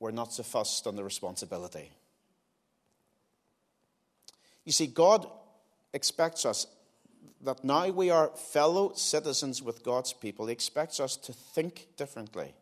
we're 0.00 0.10
not 0.10 0.32
so 0.32 0.42
fussed 0.42 0.86
on 0.86 0.96
the 0.96 1.04
responsibility. 1.04 1.90
You 4.64 4.72
see, 4.72 4.86
God 4.86 5.26
expects 5.92 6.44
us 6.44 6.66
that 7.42 7.64
now 7.64 7.88
we 7.88 8.10
are 8.10 8.28
fellow 8.28 8.92
citizens 8.94 9.62
with 9.62 9.82
God's 9.82 10.12
people. 10.12 10.46
He 10.46 10.52
expects 10.52 11.00
us 11.00 11.16
to 11.16 11.32
think 11.32 11.88
differently. 11.96 12.54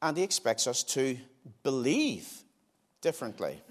And 0.00 0.16
He 0.16 0.22
expects 0.22 0.66
us 0.66 0.82
to 0.84 1.18
believe 1.62 2.28
differently. 3.00 3.62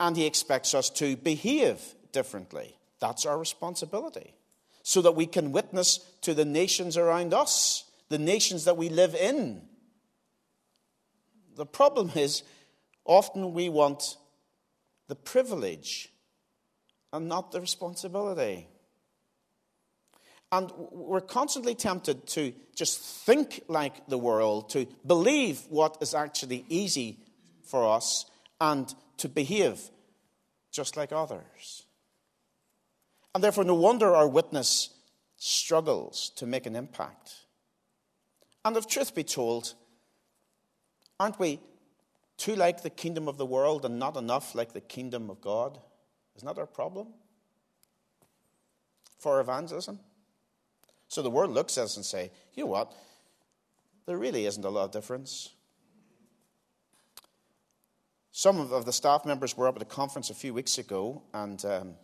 And 0.00 0.16
He 0.16 0.26
expects 0.26 0.74
us 0.74 0.90
to 0.90 1.16
behave 1.16 1.80
differently. 2.12 2.76
That's 3.00 3.26
our 3.26 3.38
responsibility. 3.38 4.34
So 4.88 5.02
that 5.02 5.12
we 5.12 5.26
can 5.26 5.52
witness 5.52 5.98
to 6.22 6.32
the 6.32 6.46
nations 6.46 6.96
around 6.96 7.34
us, 7.34 7.84
the 8.08 8.18
nations 8.18 8.64
that 8.64 8.78
we 8.78 8.88
live 8.88 9.14
in. 9.14 9.60
The 11.56 11.66
problem 11.66 12.10
is, 12.14 12.42
often 13.04 13.52
we 13.52 13.68
want 13.68 14.16
the 15.06 15.14
privilege 15.14 16.08
and 17.12 17.28
not 17.28 17.52
the 17.52 17.60
responsibility. 17.60 18.66
And 20.50 20.72
we're 20.90 21.20
constantly 21.20 21.74
tempted 21.74 22.26
to 22.28 22.54
just 22.74 22.98
think 22.98 23.64
like 23.68 24.06
the 24.06 24.16
world, 24.16 24.70
to 24.70 24.86
believe 25.06 25.66
what 25.68 25.98
is 26.00 26.14
actually 26.14 26.64
easy 26.70 27.18
for 27.62 27.86
us, 27.86 28.24
and 28.58 28.94
to 29.18 29.28
behave 29.28 29.90
just 30.72 30.96
like 30.96 31.12
others. 31.12 31.84
And 33.34 33.44
therefore, 33.44 33.64
no 33.64 33.74
wonder 33.74 34.14
our 34.14 34.28
witness 34.28 34.90
struggles 35.36 36.30
to 36.36 36.46
make 36.46 36.66
an 36.66 36.74
impact. 36.74 37.34
And 38.64 38.76
if 38.76 38.86
truth 38.86 39.14
be 39.14 39.24
told, 39.24 39.74
aren't 41.20 41.38
we 41.38 41.60
too 42.36 42.56
like 42.56 42.82
the 42.82 42.90
kingdom 42.90 43.28
of 43.28 43.38
the 43.38 43.46
world 43.46 43.84
and 43.84 43.98
not 43.98 44.16
enough 44.16 44.54
like 44.54 44.72
the 44.72 44.80
kingdom 44.80 45.30
of 45.30 45.40
God? 45.40 45.78
Isn't 46.36 46.46
that 46.46 46.58
our 46.58 46.66
problem 46.66 47.08
for 49.18 49.40
evangelism? 49.40 50.00
So 51.08 51.22
the 51.22 51.30
world 51.30 51.50
looks 51.50 51.78
at 51.78 51.84
us 51.84 51.96
and 51.96 52.04
say, 52.04 52.30
you 52.54 52.64
know 52.64 52.70
what? 52.70 52.92
There 54.06 54.18
really 54.18 54.46
isn't 54.46 54.64
a 54.64 54.70
lot 54.70 54.84
of 54.84 54.90
difference. 54.90 55.50
Some 58.32 58.60
of 58.60 58.84
the 58.84 58.92
staff 58.92 59.24
members 59.26 59.56
were 59.56 59.66
up 59.66 59.76
at 59.76 59.82
a 59.82 59.86
conference 59.86 60.30
a 60.30 60.34
few 60.34 60.54
weeks 60.54 60.78
ago, 60.78 61.22
and 61.34 61.64
um, 61.64 61.94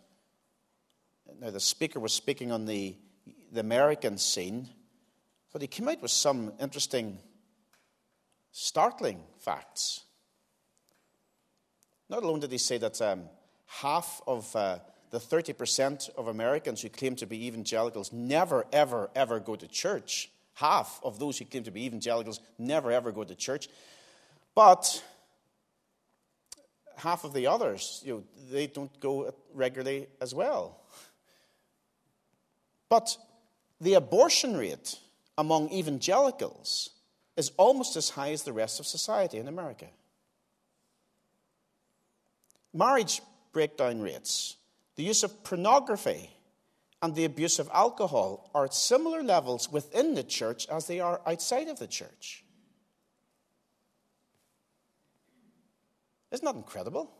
now 1.39 1.49
the 1.49 1.59
speaker 1.59 1.99
was 1.99 2.13
speaking 2.13 2.51
on 2.51 2.65
the, 2.65 2.95
the 3.51 3.59
American 3.59 4.17
scene, 4.17 4.69
but 5.51 5.61
he 5.61 5.67
came 5.67 5.87
out 5.87 6.01
with 6.01 6.11
some 6.11 6.53
interesting, 6.59 7.19
startling 8.51 9.23
facts. 9.39 10.01
Not 12.09 12.23
alone 12.23 12.39
did 12.39 12.51
he 12.51 12.57
say 12.57 12.77
that 12.77 13.01
um, 13.01 13.23
half 13.65 14.21
of 14.27 14.55
uh, 14.55 14.79
the 15.11 15.19
30% 15.19 16.09
of 16.15 16.27
Americans 16.27 16.81
who 16.81 16.89
claim 16.89 17.15
to 17.15 17.25
be 17.25 17.47
evangelicals 17.47 18.11
never, 18.11 18.65
ever, 18.71 19.09
ever 19.15 19.39
go 19.39 19.55
to 19.55 19.67
church. 19.67 20.29
Half 20.53 20.99
of 21.03 21.19
those 21.19 21.37
who 21.37 21.45
claim 21.45 21.63
to 21.63 21.71
be 21.71 21.85
evangelicals 21.85 22.39
never, 22.57 22.91
ever 22.91 23.11
go 23.11 23.23
to 23.23 23.35
church. 23.35 23.67
But 24.53 25.03
half 26.97 27.23
of 27.23 27.33
the 27.33 27.47
others, 27.47 28.01
you 28.05 28.13
know, 28.13 28.23
they 28.51 28.67
don't 28.67 28.99
go 28.99 29.33
regularly 29.53 30.07
as 30.21 30.33
well. 30.33 30.81
But 32.89 33.17
the 33.81 33.95
abortion 33.95 34.55
rate 34.57 34.99
among 35.37 35.71
evangelicals 35.71 36.91
is 37.35 37.51
almost 37.57 37.95
as 37.95 38.09
high 38.09 38.31
as 38.31 38.43
the 38.43 38.53
rest 38.53 38.79
of 38.79 38.85
society 38.85 39.37
in 39.37 39.47
America. 39.47 39.87
Marriage 42.73 43.21
breakdown 43.51 44.01
rates 44.01 44.57
the 44.95 45.03
use 45.03 45.23
of 45.23 45.43
pornography 45.43 46.29
and 47.01 47.13
the 47.15 47.25
abuse 47.25 47.59
of 47.59 47.69
alcohol 47.73 48.49
are 48.55 48.65
at 48.65 48.73
similar 48.73 49.21
levels 49.21 49.71
within 49.71 50.15
the 50.15 50.23
church 50.23 50.67
as 50.69 50.87
they 50.87 50.99
are 50.99 51.21
outside 51.25 51.67
of 51.67 51.79
the 51.79 51.87
church. 51.87 52.43
Isn't 56.31 56.45
that 56.45 56.55
incredible? 56.55 57.11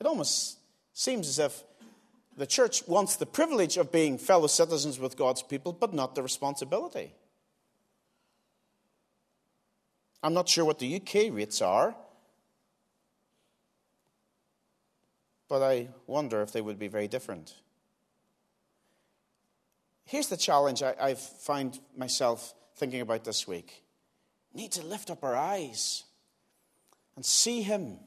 It 0.00 0.06
almost 0.06 0.58
seems 0.92 1.28
as 1.28 1.38
if 1.38 1.62
the 2.36 2.46
church 2.46 2.86
wants 2.86 3.16
the 3.16 3.26
privilege 3.26 3.78
of 3.78 3.90
being 3.90 4.18
fellow 4.18 4.46
citizens 4.46 4.98
with 4.98 5.16
God's 5.16 5.42
people, 5.42 5.72
but 5.72 5.94
not 5.94 6.14
the 6.14 6.22
responsibility. 6.22 7.14
I'm 10.22 10.34
not 10.34 10.48
sure 10.48 10.64
what 10.64 10.78
the 10.78 10.96
UK 10.96 11.32
rates 11.32 11.62
are, 11.62 11.94
but 15.48 15.62
I 15.62 15.88
wonder 16.06 16.42
if 16.42 16.52
they 16.52 16.60
would 16.60 16.78
be 16.78 16.88
very 16.88 17.08
different. 17.08 17.54
Here's 20.04 20.28
the 20.28 20.36
challenge 20.36 20.82
I, 20.82 20.94
I've 21.00 21.20
found 21.20 21.80
myself 21.96 22.54
thinking 22.76 23.00
about 23.00 23.24
this 23.24 23.48
week. 23.48 23.82
Need 24.52 24.72
to 24.72 24.84
lift 24.84 25.10
up 25.10 25.24
our 25.24 25.36
eyes 25.36 26.04
and 27.14 27.24
see 27.24 27.62
Him 27.62 27.98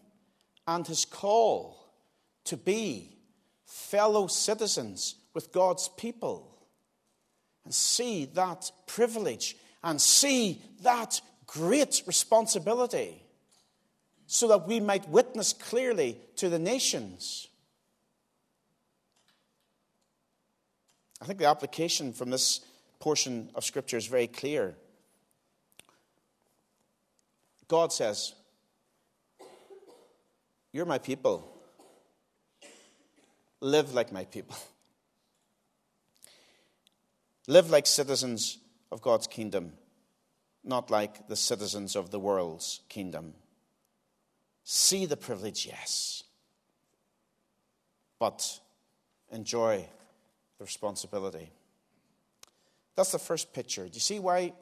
and 0.67 0.85
His 0.85 1.05
call 1.05 1.91
to 2.45 2.57
be 2.57 3.18
fellow 3.69 4.25
citizens 4.25 5.15
with 5.35 5.51
God's 5.51 5.89
people 5.89 6.57
and 7.63 7.73
see 7.73 8.25
that 8.33 8.71
privilege 8.87 9.55
and 9.83 10.01
see 10.01 10.59
that 10.81 11.21
great 11.45 12.01
responsibility 12.07 13.23
so 14.25 14.47
that 14.47 14.67
we 14.67 14.79
might 14.79 15.07
witness 15.07 15.53
clearly 15.53 16.17
to 16.35 16.49
the 16.49 16.57
nations. 16.57 17.47
I 21.21 21.25
think 21.25 21.37
the 21.37 21.45
application 21.45 22.11
from 22.11 22.31
this 22.31 22.61
portion 22.99 23.51
of 23.53 23.63
Scripture 23.63 23.97
is 23.97 24.07
very 24.07 24.27
clear. 24.27 24.75
God 27.67 27.93
says, 27.93 28.33
You're 30.71 30.85
my 30.85 30.97
people. 30.97 31.58
Live 33.61 33.93
like 33.93 34.11
my 34.11 34.25
people. 34.25 34.55
Live 37.47 37.69
like 37.69 37.85
citizens 37.85 38.59
of 38.91 39.01
God's 39.01 39.27
kingdom, 39.27 39.73
not 40.63 40.89
like 40.89 41.27
the 41.27 41.35
citizens 41.35 41.95
of 41.95 42.11
the 42.11 42.19
world's 42.19 42.81
kingdom. 42.89 43.33
See 44.63 45.05
the 45.05 45.17
privilege, 45.17 45.65
yes. 45.65 46.23
But 48.19 48.59
enjoy 49.31 49.87
the 50.57 50.63
responsibility. 50.63 51.51
That's 52.95 53.11
the 53.11 53.19
first 53.19 53.53
picture. 53.53 53.85
Do 53.85 53.91
you 53.93 53.99
see 53.99 54.19
why 54.19 54.53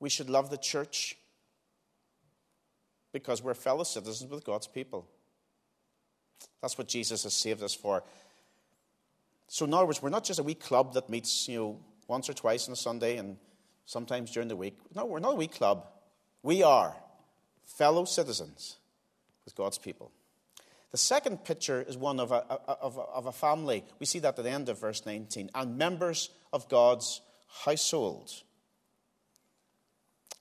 we 0.00 0.08
should 0.08 0.30
love 0.30 0.50
the 0.50 0.56
church? 0.56 1.16
Because 3.12 3.42
we're 3.42 3.54
fellow 3.54 3.84
citizens 3.84 4.30
with 4.30 4.44
God's 4.44 4.66
people. 4.66 5.06
That's 6.60 6.76
what 6.76 6.88
Jesus 6.88 7.22
has 7.24 7.34
saved 7.34 7.62
us 7.62 7.74
for. 7.74 8.02
So, 9.48 9.64
in 9.64 9.72
other 9.72 9.86
words, 9.86 10.02
we're 10.02 10.10
not 10.10 10.24
just 10.24 10.40
a 10.40 10.42
wee 10.42 10.54
club 10.54 10.94
that 10.94 11.08
meets, 11.08 11.48
you 11.48 11.58
know, 11.58 11.80
once 12.06 12.28
or 12.28 12.34
twice 12.34 12.68
on 12.68 12.72
a 12.72 12.76
Sunday 12.76 13.16
and 13.16 13.36
sometimes 13.86 14.30
during 14.30 14.48
the 14.48 14.56
week. 14.56 14.76
No, 14.94 15.06
we're 15.06 15.20
not 15.20 15.32
a 15.32 15.36
wee 15.36 15.46
club. 15.46 15.86
We 16.42 16.62
are 16.62 16.94
fellow 17.64 18.04
citizens 18.04 18.76
with 19.44 19.54
God's 19.54 19.78
people. 19.78 20.12
The 20.90 20.98
second 20.98 21.44
picture 21.44 21.82
is 21.82 21.96
one 21.96 22.18
of 22.18 22.32
a, 22.32 22.44
of, 22.80 22.96
a, 22.96 23.00
of 23.00 23.26
a 23.26 23.32
family. 23.32 23.84
We 23.98 24.06
see 24.06 24.18
that 24.20 24.38
at 24.38 24.44
the 24.44 24.50
end 24.50 24.68
of 24.68 24.80
verse 24.80 25.04
19. 25.04 25.50
And 25.54 25.76
members 25.76 26.30
of 26.52 26.68
God's 26.68 27.20
household. 27.64 28.32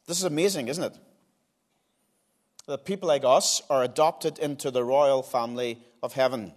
This 0.08 0.18
is 0.18 0.24
amazing, 0.24 0.70
isn't 0.70 0.84
it? 0.84 0.98
That 2.68 2.86
people 2.86 3.08
like 3.08 3.24
us 3.26 3.62
are 3.70 3.84
adopted 3.84 4.40
into 4.40 4.72
the 4.72 4.84
royal 4.84 5.22
family 5.22 5.80
of 6.02 6.14
heaven. 6.14 6.54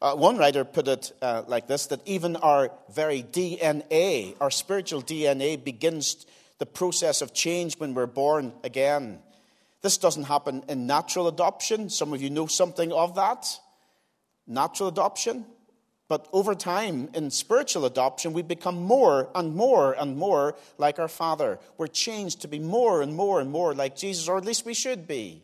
Uh, 0.00 0.16
one 0.16 0.36
writer 0.36 0.64
put 0.64 0.88
it 0.88 1.12
uh, 1.22 1.44
like 1.46 1.68
this 1.68 1.86
that 1.86 2.00
even 2.06 2.34
our 2.36 2.72
very 2.92 3.22
DNA, 3.22 4.34
our 4.40 4.50
spiritual 4.50 5.00
DNA, 5.00 5.62
begins 5.62 6.26
the 6.58 6.66
process 6.66 7.22
of 7.22 7.32
change 7.32 7.78
when 7.78 7.94
we're 7.94 8.06
born 8.06 8.52
again. 8.64 9.20
This 9.80 9.98
doesn't 9.98 10.24
happen 10.24 10.64
in 10.68 10.86
natural 10.86 11.28
adoption. 11.28 11.88
Some 11.88 12.12
of 12.12 12.20
you 12.20 12.30
know 12.30 12.46
something 12.46 12.92
of 12.92 13.14
that. 13.14 13.46
Natural 14.46 14.88
adoption. 14.88 15.44
But 16.08 16.28
over 16.32 16.54
time, 16.54 17.08
in 17.14 17.30
spiritual 17.30 17.84
adoption, 17.84 18.32
we 18.32 18.42
become 18.42 18.82
more 18.82 19.30
and 19.34 19.54
more 19.54 19.92
and 19.92 20.16
more 20.16 20.56
like 20.78 20.98
our 20.98 21.08
Father. 21.08 21.58
We're 21.78 21.86
changed 21.86 22.42
to 22.42 22.48
be 22.48 22.58
more 22.58 23.02
and 23.02 23.14
more 23.14 23.40
and 23.40 23.50
more 23.50 23.74
like 23.74 23.96
Jesus, 23.96 24.28
or 24.28 24.36
at 24.36 24.44
least 24.44 24.66
we 24.66 24.74
should 24.74 25.06
be. 25.06 25.42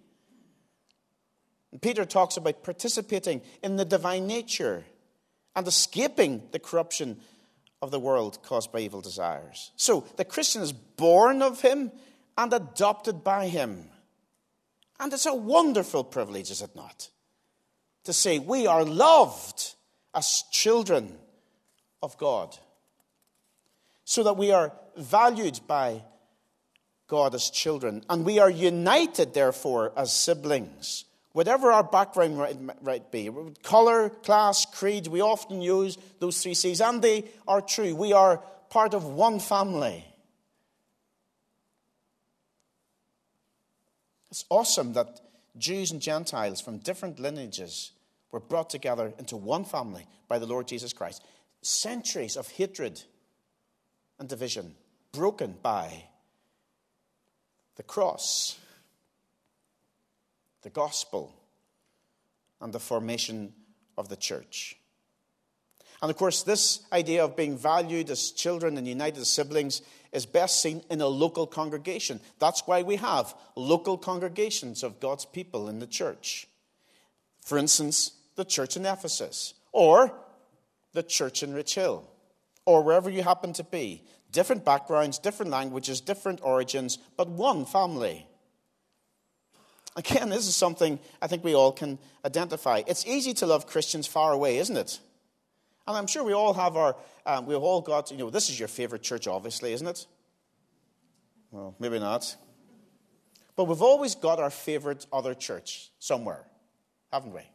Peter 1.81 2.05
talks 2.05 2.37
about 2.37 2.63
participating 2.63 3.43
in 3.63 3.77
the 3.77 3.85
divine 3.85 4.27
nature 4.27 4.85
and 5.55 5.67
escaping 5.67 6.43
the 6.53 6.59
corruption 6.59 7.21
of 7.83 7.91
the 7.91 8.01
world 8.01 8.43
caused 8.43 8.73
by 8.73 8.81
evil 8.81 9.01
desires. 9.01 9.71
So 9.77 10.07
the 10.17 10.25
Christian 10.25 10.63
is 10.63 10.73
born 10.73 11.43
of 11.43 11.61
him 11.61 11.93
and 12.37 12.53
adopted 12.53 13.23
by 13.23 13.49
him. 13.49 13.91
And 14.99 15.13
it's 15.13 15.27
a 15.27 15.35
wonderful 15.35 16.05
privilege, 16.05 16.51
is 16.51 16.63
it 16.63 16.75
not? 16.75 17.11
To 18.05 18.13
say 18.13 18.39
we 18.39 18.67
are 18.67 18.85
loved 18.85 19.75
as 20.15 20.45
children 20.51 21.19
of 22.03 22.17
God. 22.17 22.57
So 24.05 24.23
that 24.23 24.37
we 24.37 24.51
are 24.53 24.73
valued 24.97 25.61
by 25.67 26.03
God 27.07 27.35
as 27.35 27.51
children. 27.51 28.05
And 28.09 28.25
we 28.25 28.39
are 28.39 28.51
united, 28.51 29.35
therefore, 29.35 29.93
as 29.97 30.13
siblings 30.13 31.05
whatever 31.39 31.71
our 31.71 31.85
background 31.85 32.37
might, 32.83 33.13
be, 33.13 33.31
color, 33.63 34.09
class, 34.09 34.65
creed, 34.65 35.07
we 35.07 35.21
often 35.21 35.61
use 35.61 35.97
those 36.19 36.43
three 36.43 36.53
C's, 36.53 36.81
and 36.81 37.01
they 37.01 37.27
are 37.47 37.61
true. 37.61 37.95
We 37.95 38.13
are 38.13 38.39
part 38.71 38.93
of 38.93 39.05
one 39.05 39.39
family. 39.39 40.05
It's 44.33 44.47
awesome 44.51 44.95
that 44.95 45.21
Jews 45.57 45.93
and 45.93 46.03
Gentiles 46.03 46.61
from 46.61 46.79
different 46.79 47.21
lineages 47.21 47.93
were 48.33 48.41
brought 48.41 48.69
together 48.69 49.13
into 49.17 49.37
one 49.37 49.65
family 49.65 50.09
by 50.27 50.41
the 50.41 50.47
Lord 50.47 50.67
Jesus 50.67 50.93
Christ. 50.93 51.23
Centuries 51.63 52.37
of 52.37 52.49
hatred 52.49 53.01
and 54.19 54.29
division 54.29 54.75
broken 55.13 55.55
by 55.63 56.03
the 57.77 57.85
cross, 57.85 58.59
the 60.63 60.71
gospel, 60.71 61.35
and 62.61 62.73
the 62.73 62.81
formation 62.81 63.53
of 63.97 64.09
the 64.09 64.17
church. 64.17 64.77
And 66.01 66.11
of 66.11 66.17
course, 66.17 66.43
this 66.43 66.81
idea 66.93 67.25
of 67.25 67.37
being 67.37 67.57
valued 67.59 68.11
as 68.11 68.31
children 68.31 68.77
and 68.79 68.87
united 68.87 69.21
as 69.21 69.29
siblings 69.29 69.83
is 70.13 70.27
best 70.27 70.63
seen 70.63 70.83
in 70.91 71.01
a 71.01 71.07
local 71.07 71.47
congregation. 71.47 72.21
That's 72.39 72.67
why 72.67 72.83
we 72.83 72.97
have 72.97 73.35
local 73.57 73.99
congregations 73.99 74.83
of 74.83 75.01
God's 75.01 75.25
people 75.25 75.69
in 75.69 75.81
the 75.81 75.87
church. 75.87 76.47
For 77.45 77.59
instance, 77.59 78.13
the 78.37 78.45
church 78.45 78.77
in 78.77 78.87
Ephesus, 78.87 79.55
or 79.73 80.13
the 80.93 81.03
church 81.03 81.43
in 81.43 81.53
Rich 81.53 81.75
Hill, 81.75 82.09
or 82.65 82.83
wherever 82.83 83.11
you 83.11 83.23
happen 83.23 83.53
to 83.55 83.65
be. 83.65 84.05
Different 84.31 84.65
backgrounds, 84.65 85.19
different 85.19 85.51
languages, 85.51 86.01
different 86.01 86.41
origins, 86.43 86.99
but 87.17 87.29
one 87.29 87.65
family. 87.65 88.27
Again, 89.99 90.29
this 90.29 90.47
is 90.47 90.55
something 90.55 91.01
I 91.21 91.27
think 91.27 91.43
we 91.43 91.57
all 91.57 91.73
can 91.73 91.99
identify. 92.25 92.83
It's 92.87 93.05
easy 93.05 93.35
to 93.35 93.47
love 93.47 93.67
Christians 93.67 94.07
far 94.07 94.33
away, 94.33 94.59
isn't 94.59 94.77
it? 94.77 95.01
And 95.89 95.97
I'm 95.97 96.07
sure 96.07 96.23
we 96.23 96.35
all 96.35 96.55
have 96.55 96.77
our, 96.77 96.95
um, 97.27 97.47
we've 97.47 97.59
all 97.59 97.81
got, 97.81 98.13
you 98.13 98.17
know, 98.17 98.31
this 98.31 98.49
is 98.49 98.61
your 98.61 98.69
favorite 98.69 99.03
church, 99.03 99.27
obviously, 99.27 99.73
isn't 99.73 99.89
it? 99.89 100.07
Well, 101.51 101.75
maybe 101.81 101.99
not. 101.99 102.37
But 103.57 103.65
we've 103.65 103.83
always 103.83 104.15
got 104.15 104.39
our 104.39 104.51
favorite 104.51 105.05
other 105.13 105.35
church 105.35 105.91
somewhere, 105.99 106.45
haven't 107.13 107.35
we? 107.35 107.41
It 107.41 107.49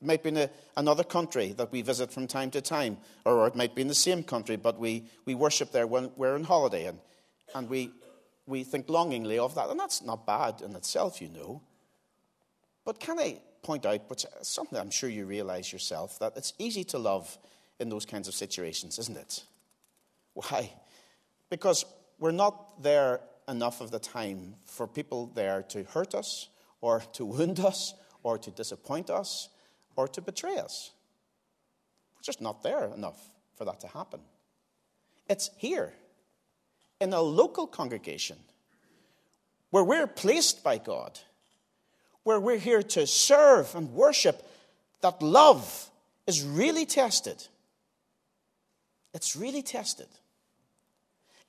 might 0.00 0.24
be 0.24 0.30
in 0.30 0.36
a, 0.36 0.50
another 0.76 1.04
country 1.04 1.52
that 1.52 1.70
we 1.70 1.80
visit 1.80 2.10
from 2.10 2.26
time 2.26 2.50
to 2.50 2.60
time, 2.60 2.96
or 3.24 3.46
it 3.46 3.54
might 3.54 3.76
be 3.76 3.82
in 3.82 3.88
the 3.88 3.94
same 3.94 4.24
country, 4.24 4.56
but 4.56 4.80
we, 4.80 5.04
we 5.26 5.36
worship 5.36 5.70
there 5.70 5.86
when 5.86 6.10
we're 6.16 6.34
on 6.34 6.42
holiday, 6.42 6.86
and, 6.86 6.98
and 7.54 7.70
we, 7.70 7.92
we 8.46 8.64
think 8.64 8.88
longingly 8.88 9.38
of 9.38 9.54
that. 9.54 9.68
And 9.68 9.78
that's 9.78 10.02
not 10.02 10.26
bad 10.26 10.62
in 10.62 10.74
itself, 10.74 11.20
you 11.20 11.28
know. 11.28 11.62
But 12.84 12.98
can 12.98 13.18
I 13.18 13.40
point 13.62 13.86
out, 13.86 14.08
which 14.10 14.24
is 14.40 14.48
something 14.48 14.78
I'm 14.78 14.90
sure 14.90 15.08
you 15.08 15.24
realize 15.24 15.72
yourself, 15.72 16.18
that 16.18 16.36
it's 16.36 16.52
easy 16.58 16.84
to 16.84 16.98
love 16.98 17.38
in 17.78 17.88
those 17.88 18.04
kinds 18.04 18.28
of 18.28 18.34
situations, 18.34 18.98
isn't 18.98 19.16
it? 19.16 19.44
Why? 20.34 20.72
Because 21.48 21.84
we're 22.18 22.32
not 22.32 22.82
there 22.82 23.20
enough 23.48 23.80
of 23.80 23.90
the 23.90 23.98
time 23.98 24.54
for 24.66 24.86
people 24.86 25.30
there 25.34 25.62
to 25.68 25.84
hurt 25.84 26.14
us, 26.14 26.48
or 26.80 27.00
to 27.12 27.24
wound 27.24 27.60
us, 27.60 27.94
or 28.22 28.38
to 28.38 28.50
disappoint 28.50 29.10
us, 29.10 29.48
or 29.96 30.08
to 30.08 30.20
betray 30.20 30.58
us. 30.58 30.92
We're 32.14 32.22
just 32.22 32.40
not 32.40 32.62
there 32.62 32.84
enough 32.86 33.20
for 33.56 33.64
that 33.64 33.80
to 33.80 33.88
happen. 33.88 34.20
It's 35.28 35.50
here, 35.56 35.92
in 37.02 37.12
a 37.12 37.20
local 37.20 37.66
congregation, 37.66 38.38
where 39.70 39.84
we're 39.84 40.06
placed 40.06 40.62
by 40.62 40.78
God 40.78 41.18
where 42.24 42.38
we're 42.38 42.58
here 42.58 42.82
to 42.82 43.06
serve 43.06 43.74
and 43.74 43.92
worship, 43.92 44.46
that 45.00 45.22
love 45.22 45.90
is 46.26 46.42
really 46.42 46.86
tested. 46.86 47.46
It's 49.12 49.36
really 49.36 49.62
tested. 49.62 50.06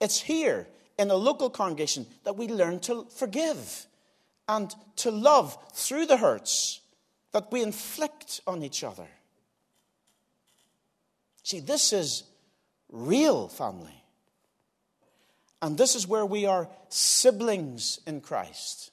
It's 0.02 0.22
here 0.22 0.68
in 0.98 1.12
a 1.12 1.16
local 1.16 1.50
congregation 1.50 2.06
that 2.24 2.36
we 2.36 2.48
learn 2.48 2.80
to 2.82 3.06
forgive 3.16 3.86
and 4.48 4.74
to 4.98 5.12
love 5.12 5.58
through 5.74 6.08
the 6.08 6.18
hurts 6.18 6.82
that 7.32 7.52
we 7.52 7.62
inflict 7.62 8.42
on 8.46 8.64
each 8.64 8.84
other. 8.84 9.08
See, 11.44 11.60
this 11.60 11.94
is 11.94 12.24
real 12.92 13.48
family. 13.48 14.03
And 15.64 15.78
this 15.78 15.96
is 15.96 16.06
where 16.06 16.26
we 16.26 16.46
are 16.46 16.68
siblings 16.90 18.02
in 18.06 18.20
Christ. 18.20 18.92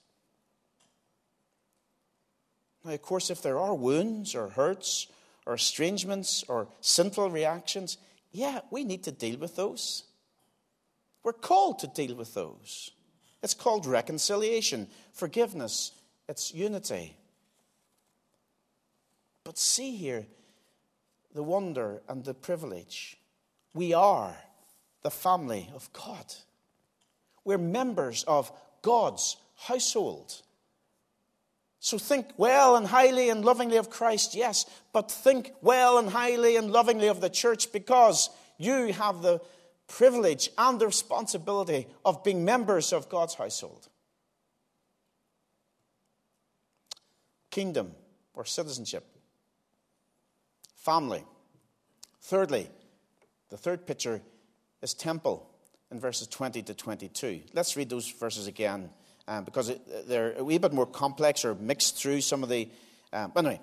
Now, 2.85 2.93
of 2.93 3.03
course, 3.03 3.29
if 3.29 3.43
there 3.43 3.59
are 3.59 3.75
wounds 3.75 4.37
or 4.37 4.51
hurts 4.51 5.09
or 5.47 5.55
estrangements 5.55 6.45
or 6.47 6.69
sinful 6.81 7.29
reactions, 7.29 7.99
yeah, 8.31 8.61
we 8.71 8.85
need 8.85 9.03
to 9.03 9.11
deal 9.11 9.37
with 9.37 9.57
those. 9.57 10.05
We're 11.25 11.33
called 11.33 11.81
to 11.81 11.89
deal 11.89 12.15
with 12.15 12.35
those. 12.35 12.93
It's 13.43 13.53
called 13.53 13.85
reconciliation, 13.85 14.87
forgiveness, 15.13 15.91
it's 16.29 16.55
unity. 16.55 17.17
But 19.43 19.59
see 19.59 19.97
here 19.97 20.25
the 21.35 21.43
wonder 21.43 22.01
and 22.09 22.25
the 22.25 22.33
privilege. 22.33 23.17
We 23.75 23.93
are 23.93 24.37
the 25.03 25.11
family 25.11 25.69
of 25.75 25.93
God. 25.93 26.33
We're 27.45 27.59
members 27.59 28.25
of 28.25 28.53
God's 28.83 29.37
household. 29.57 30.41
So 31.81 31.97
think 31.97 32.27
well 32.37 32.77
and 32.77 32.87
highly 32.87 33.31
and 33.31 33.45
lovingly 33.45 33.79
of 33.79 33.89
Christ, 33.89 34.35
yes, 34.35 34.67
but 34.93 35.11
think 35.11 35.53
well 35.63 35.99
and 35.99 36.11
highly 36.11 36.57
and 36.57 36.71
lovingly 36.71 37.09
of 37.09 37.21
the 37.21 37.31
church 37.31 37.73
because 37.73 38.29
you 38.59 38.93
have 38.93 39.23
the 39.23 39.41
privilege 39.89 40.51
and 40.59 40.79
the 40.79 40.87
responsibility 40.87 41.89
of 42.05 42.23
being 42.23 42.45
members 42.45 42.93
of 42.93 43.09
God's 43.09 43.35
household. 43.35 43.89
Kingdom 47.51 47.93
or 48.35 48.45
citizenship. 48.45 49.07
Family. 50.77 51.25
Thirdly, 52.21 52.69
the 53.49 53.57
third 53.57 53.87
picture 53.87 54.21
is 54.83 54.95
temple 54.95 55.50
in 55.91 56.01
verses 56.01 56.27
20 56.29 56.63
to 56.63 56.75
22. 56.75 57.41
Let's 57.53 57.77
read 57.77 57.91
those 57.91 58.09
verses 58.11 58.47
again 58.47 58.91
um, 59.27 59.45
because 59.45 59.69
it, 59.69 60.09
they're 60.09 60.35
a 60.37 60.45
wee 60.45 60.59
bit 60.59 60.73
more 60.73 60.87
complex 60.87 61.45
or 61.45 61.55
mixed 61.55 61.97
through 61.97 62.21
some 62.21 62.43
of 62.43 62.49
the. 62.49 62.69
Um, 63.13 63.33
anyway, 63.37 63.61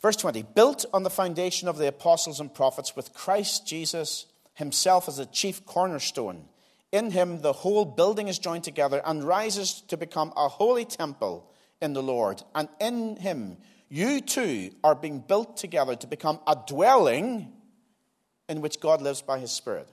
verse 0.00 0.16
20 0.16 0.42
built 0.54 0.84
on 0.92 1.02
the 1.02 1.10
foundation 1.10 1.68
of 1.68 1.78
the 1.78 1.88
apostles 1.88 2.40
and 2.40 2.52
prophets, 2.52 2.96
with 2.96 3.12
Christ 3.12 3.66
Jesus 3.66 4.26
himself 4.54 5.08
as 5.08 5.16
the 5.16 5.26
chief 5.26 5.64
cornerstone. 5.66 6.44
In 6.92 7.10
him, 7.10 7.42
the 7.42 7.52
whole 7.52 7.84
building 7.84 8.28
is 8.28 8.38
joined 8.38 8.62
together 8.62 9.02
and 9.04 9.24
rises 9.24 9.82
to 9.88 9.96
become 9.96 10.32
a 10.36 10.48
holy 10.48 10.84
temple 10.84 11.50
in 11.82 11.92
the 11.92 12.02
Lord. 12.02 12.42
And 12.54 12.68
in 12.80 13.16
him, 13.16 13.56
you 13.88 14.20
too 14.20 14.70
are 14.84 14.94
being 14.94 15.18
built 15.18 15.56
together 15.56 15.96
to 15.96 16.06
become 16.06 16.38
a 16.46 16.56
dwelling 16.66 17.52
in 18.48 18.60
which 18.60 18.80
God 18.80 19.02
lives 19.02 19.22
by 19.22 19.40
his 19.40 19.50
Spirit. 19.50 19.88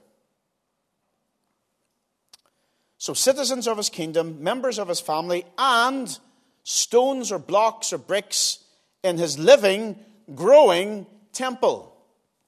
So, 3.02 3.14
citizens 3.14 3.66
of 3.66 3.78
his 3.78 3.88
kingdom, 3.88 4.44
members 4.44 4.78
of 4.78 4.86
his 4.86 5.00
family, 5.00 5.44
and 5.58 6.16
stones 6.62 7.32
or 7.32 7.40
blocks 7.40 7.92
or 7.92 7.98
bricks 7.98 8.60
in 9.02 9.18
his 9.18 9.36
living, 9.40 9.96
growing 10.36 11.06
temple. 11.32 11.96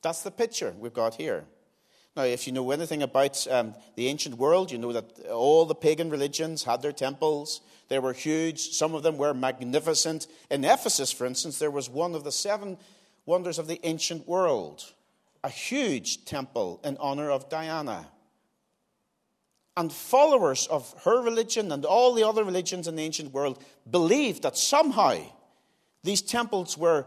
That's 0.00 0.22
the 0.22 0.30
picture 0.30 0.72
we've 0.78 0.94
got 0.94 1.16
here. 1.16 1.42
Now, 2.16 2.22
if 2.22 2.46
you 2.46 2.52
know 2.52 2.70
anything 2.70 3.02
about 3.02 3.44
um, 3.50 3.74
the 3.96 4.06
ancient 4.06 4.38
world, 4.38 4.70
you 4.70 4.78
know 4.78 4.92
that 4.92 5.26
all 5.26 5.64
the 5.64 5.74
pagan 5.74 6.08
religions 6.08 6.62
had 6.62 6.82
their 6.82 6.92
temples. 6.92 7.60
They 7.88 7.98
were 7.98 8.12
huge. 8.12 8.60
Some 8.76 8.94
of 8.94 9.02
them 9.02 9.18
were 9.18 9.34
magnificent. 9.34 10.28
In 10.52 10.64
Ephesus, 10.64 11.10
for 11.10 11.26
instance, 11.26 11.58
there 11.58 11.72
was 11.72 11.90
one 11.90 12.14
of 12.14 12.22
the 12.22 12.30
seven 12.30 12.78
wonders 13.26 13.58
of 13.58 13.66
the 13.66 13.80
ancient 13.82 14.28
world 14.28 14.84
a 15.42 15.50
huge 15.50 16.24
temple 16.24 16.80
in 16.84 16.96
honor 16.98 17.30
of 17.30 17.50
Diana 17.50 18.06
and 19.76 19.92
followers 19.92 20.66
of 20.68 20.94
her 21.04 21.20
religion 21.20 21.72
and 21.72 21.84
all 21.84 22.14
the 22.14 22.26
other 22.26 22.44
religions 22.44 22.86
in 22.86 22.96
the 22.96 23.02
ancient 23.02 23.32
world 23.32 23.62
believed 23.90 24.42
that 24.42 24.56
somehow 24.56 25.18
these 26.02 26.22
temples 26.22 26.78
were 26.78 27.06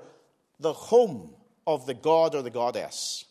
the 0.59 0.73
home 0.73 1.33
of 1.65 1.85
the 1.85 1.93
god 1.93 2.35
or 2.35 2.41
the 2.41 2.49
goddess. 2.49 3.25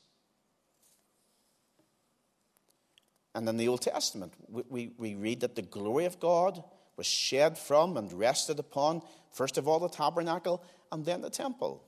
And 3.35 3.46
in 3.46 3.59
the 3.59 3.68
Old 3.68 3.83
Testament, 3.83 4.33
we, 4.49 4.62
we, 4.70 4.92
we 4.96 5.14
read 5.14 5.40
that 5.40 5.57
the 5.57 5.62
glory 5.62 6.07
of 6.07 6.18
God 6.18 6.62
was 6.96 7.07
shed 7.07 7.59
from 7.59 7.99
and 7.99 8.11
rested 8.11 8.59
upon, 8.59 9.03
first 9.31 9.59
of 9.59 9.68
all, 9.68 9.79
the 9.79 9.90
tabernacle 9.90 10.64
and 10.90 11.05
then 11.05 11.20
the 11.20 11.29
temple. 11.29 11.85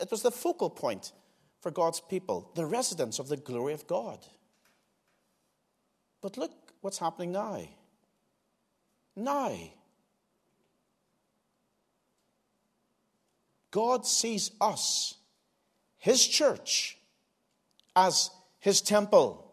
It 0.00 0.10
was 0.10 0.22
the 0.22 0.32
focal 0.32 0.70
point 0.70 1.12
for 1.60 1.70
God's 1.70 2.00
people, 2.00 2.50
the 2.56 2.66
residence 2.66 3.20
of 3.20 3.28
the 3.28 3.36
glory 3.36 3.72
of 3.72 3.86
God. 3.86 4.18
But 6.20 6.36
look 6.36 6.63
what's 6.84 6.98
happening 6.98 7.32
now. 7.32 7.66
Now. 9.16 9.56
God 13.70 14.06
sees 14.06 14.50
us, 14.60 15.14
His 15.96 16.24
church, 16.26 16.98
as 17.96 18.30
His 18.60 18.82
temple. 18.82 19.50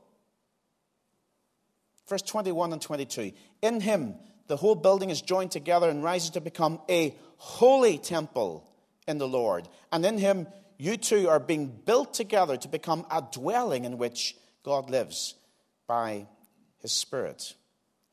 Verse 2.10 2.22
21 2.22 2.74
and 2.74 2.82
22 2.82 3.32
In 3.62 3.80
Him, 3.80 4.16
the 4.48 4.58
whole 4.58 4.76
building 4.76 5.10
is 5.10 5.22
joined 5.22 5.52
together 5.52 5.90
and 5.90 6.04
rises 6.04 6.32
to 6.32 6.42
become 6.42 6.82
a 6.90 7.16
holy 7.38 7.98
temple 7.98 8.70
in 9.08 9.20
the 9.20 9.28
Lord. 9.28 9.70
And 9.94 10.06
in 10.06 10.18
Him, 10.18 10.48
you 10.78 10.98
too 10.98 11.30
are 11.30 11.40
being 11.40 11.80
built 11.86 12.14
together 12.14 12.58
to 12.58 12.68
become 12.68 13.06
a 13.10 13.24
dwelling 13.32 13.86
in 13.86 13.98
which 13.98 14.36
God 14.64 14.90
lives 14.90 15.36
by 15.88 16.28
His 16.82 16.92
Spirit. 16.92 17.56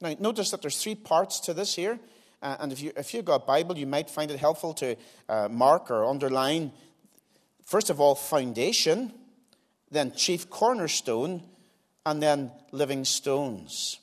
Now, 0.00 0.14
notice 0.20 0.50
that 0.50 0.62
there's 0.62 0.82
three 0.82 0.94
parts 0.94 1.40
to 1.40 1.54
this 1.54 1.74
here. 1.74 1.98
Uh, 2.40 2.56
and 2.60 2.72
if, 2.72 2.80
you, 2.80 2.92
if 2.96 3.12
you've 3.12 3.24
got 3.24 3.46
Bible, 3.46 3.76
you 3.76 3.86
might 3.86 4.08
find 4.08 4.30
it 4.30 4.38
helpful 4.38 4.72
to 4.74 4.96
uh, 5.28 5.48
mark 5.50 5.90
or 5.90 6.04
underline, 6.04 6.70
first 7.64 7.90
of 7.90 8.00
all, 8.00 8.14
foundation, 8.14 9.12
then 9.90 10.12
chief 10.12 10.48
cornerstone, 10.48 11.42
and 12.06 12.22
then 12.22 12.52
living 12.70 13.04
stones. 13.04 13.98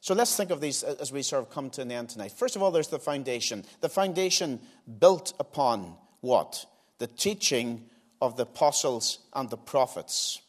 So 0.00 0.14
let's 0.14 0.36
think 0.36 0.50
of 0.50 0.60
these 0.60 0.84
as 0.84 1.10
we 1.10 1.22
sort 1.22 1.42
of 1.42 1.50
come 1.50 1.68
to 1.70 1.82
an 1.82 1.90
end 1.90 2.10
tonight. 2.10 2.30
First 2.30 2.54
of 2.54 2.62
all, 2.62 2.70
there's 2.70 2.88
the 2.88 2.98
foundation. 2.98 3.64
The 3.80 3.88
foundation 3.88 4.60
built 5.00 5.32
upon 5.40 5.96
what? 6.20 6.64
The 6.98 7.08
teaching 7.08 7.86
of 8.20 8.36
the 8.36 8.44
apostles 8.44 9.18
and 9.34 9.50
the 9.50 9.56
prophets. 9.56 10.40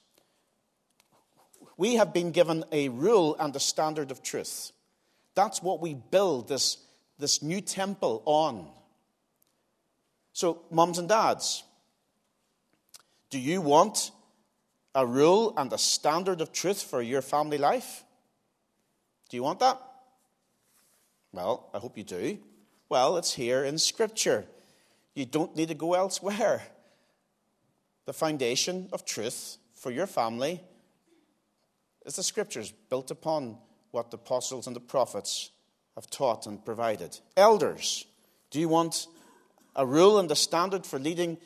We 1.78 1.96
have 1.96 2.12
been 2.12 2.32
given 2.32 2.66
a 2.72 2.90
rule 2.90 3.36
and 3.40 3.56
a 3.56 3.60
standard 3.60 4.10
of 4.10 4.24
truth. 4.24 4.72
That's 5.36 5.62
what 5.62 5.80
we 5.80 5.94
build 5.94 6.48
this, 6.48 6.78
this 7.20 7.44
new 7.44 7.62
temple 7.62 8.24
on. 8.26 8.68
So, 10.34 10.64
mums 10.72 10.98
and 10.98 11.08
dads, 11.08 11.64
do 13.30 13.40
you 13.40 13.62
want 13.62 14.12
a 14.96 15.06
rule 15.06 15.54
and 15.56 15.72
a 15.72 15.78
standard 15.78 16.42
of 16.42 16.52
truth 16.52 16.82
for 16.82 17.02
your 17.02 17.22
family 17.22 17.60
life? 17.60 18.04
Do 19.30 19.38
you 19.38 19.44
want 19.44 19.60
that? 19.60 19.80
Well, 21.32 21.70
I 21.74 21.78
hope 21.78 21.98
you 21.98 22.04
do. 22.04 22.40
Well, 22.90 23.18
it's 23.18 23.34
here 23.34 23.64
in 23.64 23.78
Scripture. 23.78 24.46
You 25.14 25.26
don't 25.26 25.56
need 25.56 25.68
to 25.68 25.76
go 25.76 25.94
elsewhere. 25.94 26.64
The 28.06 28.14
foundation 28.14 28.90
of 28.94 29.06
truth 29.06 29.58
for 29.76 29.92
your 29.92 30.08
family 30.08 30.62
is 32.08 32.16
the 32.16 32.24
Scriptures 32.24 32.74
built 32.90 33.12
upon 33.12 33.58
what 33.92 34.10
the 34.10 34.18
apostles 34.18 34.66
and 34.66 34.76
the 34.76 34.80
prophets 34.80 35.52
have 35.96 36.10
taught 36.10 36.48
and 36.48 36.64
provided. 36.64 37.20
Elders, 37.36 38.06
do 38.50 38.60
you 38.60 38.70
want 38.70 39.08
a 39.76 39.86
rule 39.86 40.18
and 40.18 40.32
a 40.32 40.36
standard 40.36 40.86
for 40.86 40.98
leading 40.98 41.38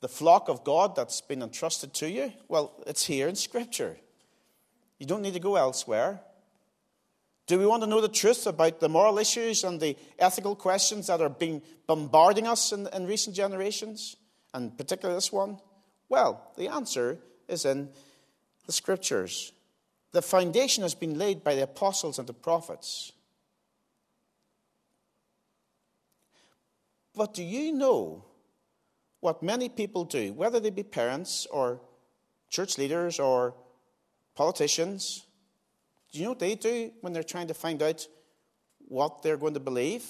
the 0.00 0.08
flock 0.08 0.48
of 0.48 0.62
God 0.62 0.94
that's 0.94 1.22
been 1.22 1.42
entrusted 1.42 1.94
to 1.94 2.10
you? 2.10 2.32
Well, 2.48 2.72
it's 2.86 3.04
here 3.04 3.28
in 3.28 3.34
Scripture. 3.34 3.96
You 4.98 5.06
don't 5.06 5.22
need 5.22 5.34
to 5.34 5.40
go 5.40 5.56
elsewhere. 5.56 6.20
Do 7.46 7.58
we 7.58 7.66
want 7.66 7.82
to 7.82 7.88
know 7.88 8.02
the 8.02 8.08
truth 8.08 8.46
about 8.46 8.78
the 8.78 8.88
moral 8.88 9.18
issues 9.18 9.64
and 9.64 9.80
the 9.80 9.96
ethical 10.18 10.54
questions 10.54 11.06
that 11.06 11.22
are 11.22 11.30
being 11.30 11.62
bombarding 11.86 12.46
us 12.46 12.72
in, 12.72 12.86
in 12.92 13.06
recent 13.06 13.34
generations, 13.34 14.16
and 14.52 14.76
particularly 14.76 15.16
this 15.16 15.32
one? 15.32 15.58
Well, 16.08 16.52
the 16.56 16.68
answer 16.68 17.18
is 17.48 17.64
in 17.64 17.88
the 18.66 18.72
Scriptures. 18.72 19.52
The 20.12 20.22
foundation 20.22 20.82
has 20.82 20.94
been 20.94 21.18
laid 21.18 21.44
by 21.44 21.54
the 21.54 21.62
apostles 21.62 22.18
and 22.18 22.26
the 22.26 22.32
prophets. 22.32 23.12
But 27.14 27.34
do 27.34 27.44
you 27.44 27.72
know 27.72 28.24
what 29.20 29.42
many 29.42 29.68
people 29.68 30.04
do, 30.04 30.32
whether 30.32 30.58
they 30.58 30.70
be 30.70 30.82
parents 30.82 31.46
or 31.46 31.80
church 32.48 32.78
leaders 32.78 33.20
or 33.20 33.54
politicians? 34.34 35.26
Do 36.10 36.18
you 36.18 36.24
know 36.24 36.30
what 36.30 36.38
they 36.40 36.54
do 36.54 36.90
when 37.02 37.12
they're 37.12 37.22
trying 37.22 37.48
to 37.48 37.54
find 37.54 37.82
out 37.82 38.06
what 38.88 39.22
they're 39.22 39.36
going 39.36 39.54
to 39.54 39.60
believe? 39.60 40.04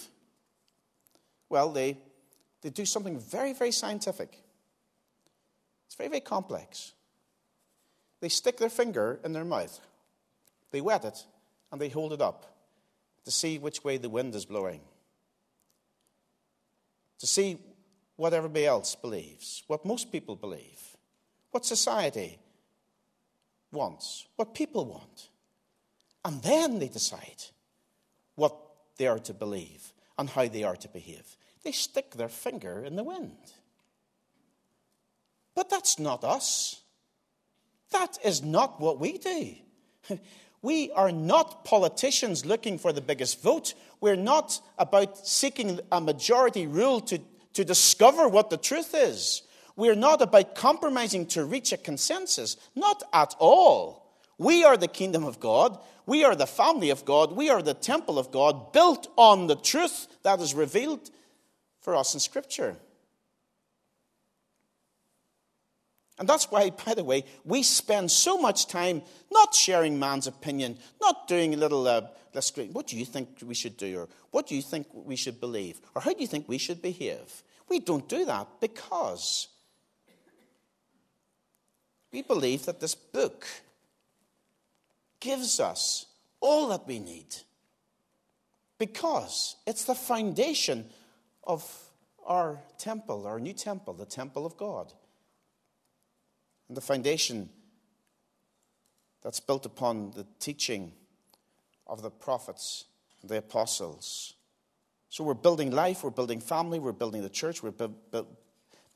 Well, 1.51 1.73
they, 1.73 1.99
they 2.63 2.71
do 2.71 2.87
something 2.87 3.19
very, 3.19 3.53
very 3.53 3.73
scientific. 3.73 4.39
It's 5.87 5.97
very, 5.97 6.09
very 6.09 6.21
complex. 6.21 6.93
They 8.21 8.29
stick 8.29 8.57
their 8.57 8.71
finger 8.71 9.19
in 9.25 9.33
their 9.33 9.45
mouth 9.45 9.81
they 10.71 10.81
wet 10.81 11.05
it 11.05 11.25
and 11.73 11.81
they 11.81 11.89
hold 11.89 12.13
it 12.13 12.21
up 12.21 12.47
to 13.25 13.31
see 13.31 13.59
which 13.59 13.85
way 13.85 13.97
the 13.97 14.09
wind 14.09 14.35
is 14.35 14.45
blowing, 14.45 14.81
to 17.19 17.27
see 17.27 17.59
what 18.17 18.35
everybody 18.35 18.67
else 18.67 18.95
believes, 18.95 19.63
what 19.67 19.85
most 19.85 20.13
people 20.13 20.37
believe, 20.37 20.97
what 21.51 21.65
society 21.65 22.39
wants, 23.73 24.27
what 24.37 24.55
people 24.55 24.85
want. 24.85 25.29
And 26.25 26.43
then 26.43 26.79
they 26.79 26.89
decide 26.89 27.45
what 28.35 28.57
they 28.99 29.07
are 29.07 29.19
to 29.21 29.35
believe 29.35 29.93
and 30.19 30.29
how 30.29 30.49
they 30.49 30.65
are 30.65 30.77
to 30.77 30.89
behave. 30.89 31.37
They 31.63 31.73
stick 31.73 32.13
their 32.13 32.29
finger 32.29 32.85
in 32.85 32.97
the 32.97 33.05
wind. 33.05 33.53
But 35.55 35.71
that's 35.71 35.99
not 35.99 36.25
us. 36.25 36.83
That 37.91 38.19
is 38.25 38.43
not 38.43 38.81
what 38.81 39.01
we 39.01 39.19
do. 39.19 39.55
We 40.63 40.91
are 40.93 41.13
not 41.13 41.65
politicians 41.65 42.45
looking 42.45 42.79
for 42.79 42.93
the 42.93 43.01
biggest 43.01 43.43
vote. 43.43 43.75
We're 44.01 44.17
not 44.17 44.61
about 44.79 45.27
seeking 45.27 45.81
a 45.91 46.01
majority 46.01 46.67
rule 46.67 47.01
to, 47.03 47.19
to 47.55 47.65
discover 47.65 48.29
what 48.29 48.51
the 48.51 48.57
truth 48.57 48.95
is. 48.95 49.43
We're 49.77 49.95
not 49.95 50.21
about 50.21 50.55
compromising 50.55 51.27
to 51.29 51.45
reach 51.45 51.73
a 51.73 51.79
consensus. 51.79 52.57
Not 52.77 53.03
at 53.13 53.35
all. 53.39 54.19
We 54.37 54.65
are 54.65 54.77
the 54.77 54.89
kingdom 54.89 55.25
of 55.25 55.41
God. 55.41 55.79
We 56.07 56.25
are 56.25 56.35
the 56.35 56.47
family 56.47 56.91
of 56.91 57.05
God. 57.05 57.33
We 57.33 57.51
are 57.51 57.63
the 57.63 57.75
temple 57.75 58.19
of 58.19 58.31
God 58.31 58.73
built 58.73 59.09
on 59.17 59.47
the 59.47 59.57
truth 59.57 60.09
that 60.23 60.41
is 60.41 60.55
revealed 60.55 61.11
for 61.81 61.95
us 61.95 62.15
in 62.15 62.21
Scripture. 62.21 62.77
And 66.21 66.29
that's 66.29 66.51
why, 66.51 66.69
by 66.69 66.93
the 66.93 67.03
way, 67.03 67.25
we 67.47 67.63
spend 67.63 68.11
so 68.11 68.37
much 68.37 68.67
time 68.67 69.01
not 69.33 69.55
sharing 69.55 69.99
man's 69.99 70.27
opinion, 70.27 70.77
not 71.01 71.27
doing 71.27 71.55
a 71.55 71.57
little, 71.57 71.89
uh, 71.89 72.03
let's 72.35 72.55
what 72.73 72.87
do 72.87 72.99
you 72.99 73.07
think 73.07 73.39
we 73.43 73.55
should 73.55 73.79
do, 73.79 74.01
or 74.01 74.09
what 74.31 74.47
do 74.47 74.55
you 74.55 74.61
think 74.61 74.87
we 74.93 75.17
should 75.17 75.41
believe, 75.41 75.81
or 75.95 76.03
how 76.03 76.13
do 76.13 76.21
you 76.21 76.27
think 76.27 76.47
we 76.47 76.59
should 76.59 76.83
behave? 76.83 77.43
We 77.71 77.81
don't 77.81 78.07
do 78.07 78.27
that 78.27 78.47
because 78.61 79.49
we 82.13 82.21
believe 82.21 82.67
that 82.67 82.81
this 82.81 82.95
book 82.95 83.47
gives 85.21 85.59
us 85.59 86.05
all 86.41 86.69
that 86.69 86.87
we 86.87 86.99
need 86.99 87.35
because 88.77 89.57
it's 89.67 89.85
the 89.85 89.95
foundation 89.95 90.85
of 91.45 91.67
our 92.27 92.61
temple, 92.77 93.27
our 93.27 93.41
new 93.41 93.55
temple, 93.55 93.95
the 93.95 94.05
temple 94.05 94.45
of 94.45 94.59
God 94.59 94.93
and 96.71 96.77
the 96.77 96.81
foundation 96.81 97.49
that's 99.25 99.41
built 99.41 99.67
upon 99.67 100.13
the 100.13 100.25
teaching 100.39 100.93
of 101.89 102.01
the 102.01 102.11
prophets 102.11 102.85
and 103.21 103.29
the 103.29 103.39
apostles. 103.39 104.35
So 105.09 105.25
we're 105.25 105.35
building 105.35 105.73
life, 105.73 106.05
we're 106.05 106.11
building 106.11 106.39
family, 106.39 106.79
we're 106.79 106.93
building 106.93 107.23
the 107.23 107.29
church, 107.29 107.61
we're 107.61 107.73
bu- 107.73 107.89
bu- 108.13 108.27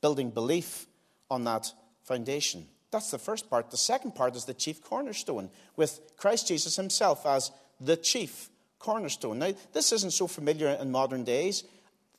building 0.00 0.30
belief 0.30 0.86
on 1.28 1.42
that 1.44 1.72
foundation. 2.04 2.68
That's 2.92 3.10
the 3.10 3.18
first 3.18 3.50
part. 3.50 3.72
The 3.72 3.76
second 3.76 4.12
part 4.14 4.36
is 4.36 4.44
the 4.44 4.54
chief 4.54 4.80
cornerstone, 4.80 5.50
with 5.74 6.00
Christ 6.16 6.46
Jesus 6.46 6.76
himself 6.76 7.26
as 7.26 7.50
the 7.80 7.96
chief 7.96 8.50
cornerstone. 8.78 9.40
Now, 9.40 9.52
this 9.72 9.90
isn't 9.90 10.12
so 10.12 10.28
familiar 10.28 10.68
in 10.80 10.92
modern 10.92 11.24
days. 11.24 11.64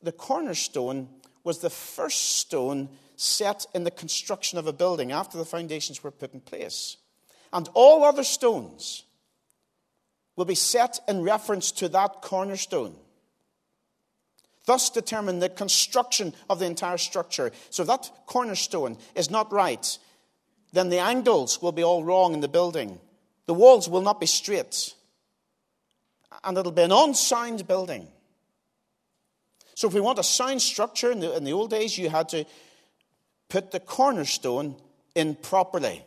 The 0.04 0.12
cornerstone 0.12 1.08
was 1.46 1.60
the 1.60 1.70
first 1.70 2.40
stone 2.40 2.90
set 3.16 3.66
in 3.74 3.84
the 3.84 3.92
construction 3.92 4.58
of 4.58 4.68
a 4.68 4.74
building 4.74 5.12
after 5.12 5.38
the 5.38 5.46
foundations 5.46 6.04
were 6.04 6.12
put 6.12 6.34
in 6.34 6.42
place. 6.42 6.98
And 7.54 7.70
all 7.74 8.04
other 8.04 8.24
stones 8.24 9.04
will 10.36 10.46
be 10.46 10.56
set 10.56 11.00
in 11.08 11.22
reference 11.22 11.72
to 11.72 11.90
that 11.90 12.22
cornerstone. 12.22 12.96
Thus, 14.66 14.90
determine 14.90 15.40
the 15.40 15.50
construction 15.50 16.34
of 16.50 16.60
the 16.60 16.66
entire 16.66 16.98
structure. 16.98 17.52
So, 17.70 17.84
if 17.84 17.88
that 17.88 18.12
cornerstone 18.26 18.98
is 19.14 19.30
not 19.30 19.54
right, 19.54 19.98
then 20.74 20.90
the 20.90 21.00
angles 21.00 21.62
will 21.62 21.72
be 21.72 21.84
all 21.84 22.04
wrong 22.04 22.34
in 22.34 22.42
the 22.42 22.48
building. 22.48 23.00
The 23.46 23.54
walls 23.54 23.88
will 23.88 24.02
not 24.02 24.20
be 24.20 24.26
straight. 24.26 24.94
And 26.44 26.58
it'll 26.58 26.72
be 26.72 26.82
an 26.82 26.92
unsound 26.92 27.68
building. 27.68 28.08
So, 29.76 29.88
if 29.88 29.94
we 29.94 30.02
want 30.02 30.20
a 30.20 30.24
sound 30.24 30.62
structure, 30.62 31.12
in 31.12 31.20
the, 31.20 31.36
in 31.38 31.44
the 31.44 31.54
old 31.54 31.70
days, 31.70 31.98
you 31.98 32.10
had 32.10 32.30
to 32.30 32.46
put 33.50 33.72
the 33.72 33.80
cornerstone 33.80 34.76
in 35.14 35.36
properly. 35.36 36.04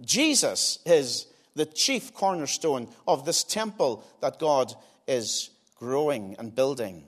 Jesus 0.00 0.78
is 0.86 1.26
the 1.54 1.66
chief 1.66 2.14
cornerstone 2.14 2.88
of 3.06 3.24
this 3.24 3.44
temple 3.44 4.04
that 4.20 4.38
God 4.38 4.72
is 5.06 5.50
growing 5.76 6.36
and 6.38 6.54
building. 6.54 7.04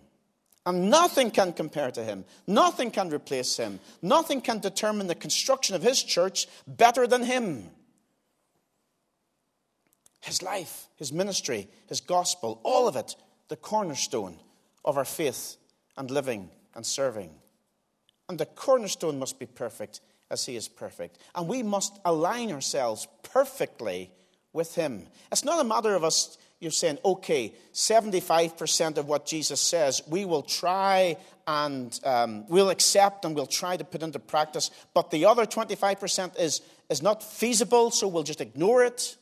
And 0.65 0.91
nothing 0.91 1.31
can 1.31 1.53
compare 1.53 1.91
to 1.91 2.05
him. 2.05 2.25
Nothing 2.47 2.91
can 2.91 3.11
replace 3.11 3.57
him. 3.57 3.81
Nothing 4.01 4.41
can 4.41 4.61
determine 4.61 5.09
the 5.09 5.15
construction 5.15 5.75
of 5.75 5.83
his 5.83 6.03
church 6.03 6.47
better 6.67 7.07
than 7.07 7.25
him. 7.25 7.71
His 10.21 10.41
life, 10.41 10.87
his 10.97 11.13
ministry, 11.13 11.69
his 11.89 12.01
gospel, 12.01 12.61
all 12.63 12.87
of 12.87 12.95
it, 12.95 13.17
the 13.49 13.57
cornerstone 13.57 14.39
of 14.85 14.97
our 14.97 15.05
faith 15.05 15.57
and 15.97 16.11
living 16.11 16.51
and 16.77 16.87
serving. 16.87 17.35
And 18.33 18.41
the 18.41 18.47
cornerstone 18.47 19.19
must 19.19 19.39
be 19.39 19.45
perfect 19.45 20.01
as 20.31 20.47
he 20.47 20.57
is 20.57 20.67
perfect. 20.67 21.19
And 21.35 21.47
we 21.47 21.63
must 21.63 22.01
align 22.03 22.51
ourselves 22.51 23.07
perfectly 23.23 24.11
with 24.55 24.75
him. 24.75 25.03
It's 25.31 25.45
not 25.45 25.61
a 25.61 25.65
matter 25.69 25.95
of 25.95 26.03
us 26.03 26.39
you're 26.61 26.71
saying, 26.71 26.97
okay, 27.05 27.53
75% 27.75 28.97
of 28.97 29.07
what 29.07 29.27
Jesus 29.27 29.61
says, 29.61 30.01
we 30.09 30.25
will 30.25 30.41
try 30.41 31.19
and 31.47 32.01
um, 32.05 32.47
we'll 32.49 32.71
accept 32.71 33.27
and 33.27 33.35
we'll 33.35 33.47
try 33.47 33.77
to 33.77 33.85
put 33.85 34.03
into 34.03 34.19
practice, 34.19 34.71
but 34.95 35.11
the 35.11 35.27
other 35.27 35.45
25% 35.45 36.41
is, 36.41 36.63
is 36.89 37.03
not 37.03 37.23
feasible, 37.23 37.91
so 37.91 38.09
we'll 38.09 38.23
just 38.23 38.41
ignore 38.41 38.83
it. 38.83 39.19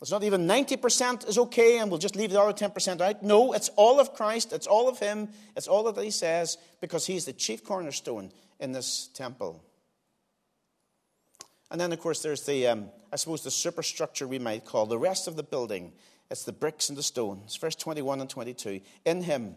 It's 0.00 0.12
not 0.12 0.22
even 0.22 0.46
90% 0.46 1.28
is 1.28 1.38
okay 1.38 1.78
and 1.78 1.90
we'll 1.90 1.98
just 1.98 2.14
leave 2.14 2.30
the 2.30 2.40
other 2.40 2.52
10% 2.52 3.00
out. 3.00 3.22
No, 3.22 3.52
it's 3.52 3.68
all 3.70 3.98
of 3.98 4.14
Christ, 4.14 4.52
it's 4.52 4.66
all 4.66 4.88
of 4.88 4.98
Him, 4.98 5.28
it's 5.56 5.66
all 5.66 5.90
that 5.90 6.02
He 6.02 6.10
says, 6.10 6.56
because 6.80 7.06
He's 7.06 7.24
the 7.24 7.32
chief 7.32 7.64
cornerstone 7.64 8.30
in 8.60 8.72
this 8.72 9.08
temple. 9.14 9.62
And 11.70 11.80
then, 11.80 11.92
of 11.92 12.00
course, 12.00 12.22
there's 12.22 12.46
the, 12.46 12.68
um, 12.68 12.90
I 13.12 13.16
suppose, 13.16 13.42
the 13.42 13.50
superstructure 13.50 14.26
we 14.26 14.38
might 14.38 14.64
call 14.64 14.86
the 14.86 14.98
rest 14.98 15.28
of 15.28 15.36
the 15.36 15.42
building. 15.42 15.92
It's 16.30 16.44
the 16.44 16.52
bricks 16.52 16.88
and 16.88 16.96
the 16.96 17.02
stones. 17.02 17.56
Verse 17.56 17.74
21 17.74 18.20
and 18.20 18.30
22. 18.30 18.80
In 19.04 19.22
him, 19.22 19.56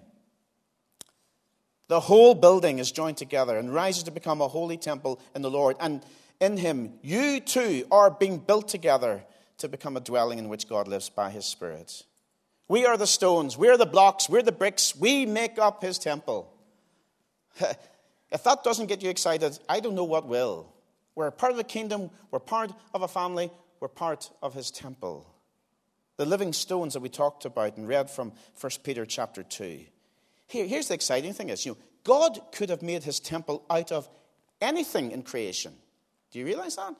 the 1.88 2.00
whole 2.00 2.34
building 2.34 2.80
is 2.80 2.92
joined 2.92 3.18
together 3.18 3.58
and 3.58 3.74
rises 3.74 4.04
to 4.04 4.12
become 4.12 4.42
a 4.42 4.48
holy 4.48 4.78
temple 4.78 5.22
in 5.36 5.42
the 5.42 5.52
Lord. 5.52 5.78
And 5.80 6.04
in 6.40 6.58
him, 6.58 6.94
you 7.02 7.40
too 7.40 7.86
are 7.92 8.10
being 8.10 8.40
built 8.40 8.68
together 8.68 9.24
to 9.62 9.70
become 9.70 9.98
a 9.98 10.02
dwelling 10.02 10.40
in 10.40 10.50
which 10.50 10.68
God 10.68 10.88
lives 10.88 11.10
by 11.10 11.30
his 11.30 11.46
Spirit. 11.46 12.04
We 12.68 12.86
are 12.86 12.98
the 12.98 13.08
stones, 13.08 13.58
we're 13.58 13.78
the 13.78 13.86
blocks, 13.86 14.30
we're 14.30 14.44
the 14.44 14.52
bricks, 14.52 14.96
we 14.96 15.26
make 15.26 15.60
up 15.60 15.82
his 15.82 15.98
temple. 15.98 16.54
if 17.60 18.44
that 18.44 18.64
doesn't 18.64 18.88
get 18.88 19.02
you 19.02 19.10
excited, 19.10 19.58
I 19.68 19.80
don't 19.80 19.96
know 19.96 20.06
what 20.06 20.28
will. 20.28 20.72
We're 21.16 21.28
a 21.28 21.32
part 21.32 21.52
of 21.52 21.58
the 21.58 21.64
kingdom, 21.64 22.10
we're 22.30 22.40
part 22.40 22.72
of 22.94 23.02
a 23.02 23.08
family, 23.08 23.52
we're 23.80 23.88
part 23.88 24.32
of 24.42 24.54
his 24.54 24.72
temple. 24.72 25.28
The 26.18 26.26
living 26.26 26.54
stones 26.54 26.94
that 26.94 27.02
we 27.02 27.10
talked 27.10 27.46
about 27.46 27.78
and 27.78 27.88
read 27.88 28.10
from 28.10 28.32
1 28.60 28.72
Peter 28.84 29.06
chapter 29.06 29.44
2. 29.44 29.80
Here, 30.48 30.66
here's 30.66 30.88
the 30.88 30.94
exciting 30.94 31.34
thing 31.34 31.50
is, 31.50 31.66
you 31.66 31.74
know, 31.74 31.78
God 32.04 32.40
could 32.52 32.70
have 32.70 32.82
made 32.82 33.04
his 33.04 33.20
temple 33.20 33.64
out 33.70 33.92
of 33.92 34.10
anything 34.62 35.12
in 35.12 35.24
creation. 35.24 35.74
Do 36.32 36.40
you 36.40 36.46
realize 36.46 36.76
that? 36.78 36.96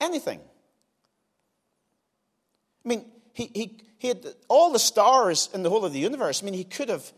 Anything. 0.00 0.40
I 2.84 2.88
mean, 2.88 3.04
he, 3.32 3.50
he, 3.54 3.78
he 3.98 4.08
had 4.08 4.26
all 4.48 4.72
the 4.72 4.78
stars 4.78 5.48
in 5.52 5.62
the 5.62 5.70
whole 5.70 5.84
of 5.84 5.92
the 5.92 5.98
universe. 5.98 6.42
I 6.42 6.44
mean, 6.44 6.54
he 6.54 6.64
could 6.64 6.88
have, 6.88 7.12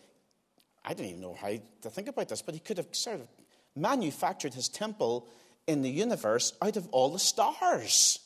I 0.84 0.94
don't 0.94 1.06
even 1.06 1.20
know 1.20 1.34
how 1.40 1.52
to 1.82 1.90
think 1.90 2.08
about 2.08 2.28
this, 2.28 2.42
but 2.42 2.54
he 2.54 2.60
could 2.60 2.78
have 2.78 2.88
sort 2.92 3.20
of 3.20 3.28
manufactured 3.74 4.54
his 4.54 4.68
temple 4.68 5.28
in 5.66 5.82
the 5.82 5.90
universe 5.90 6.52
out 6.60 6.76
of 6.76 6.88
all 6.88 7.10
the 7.10 7.18
stars. 7.18 8.18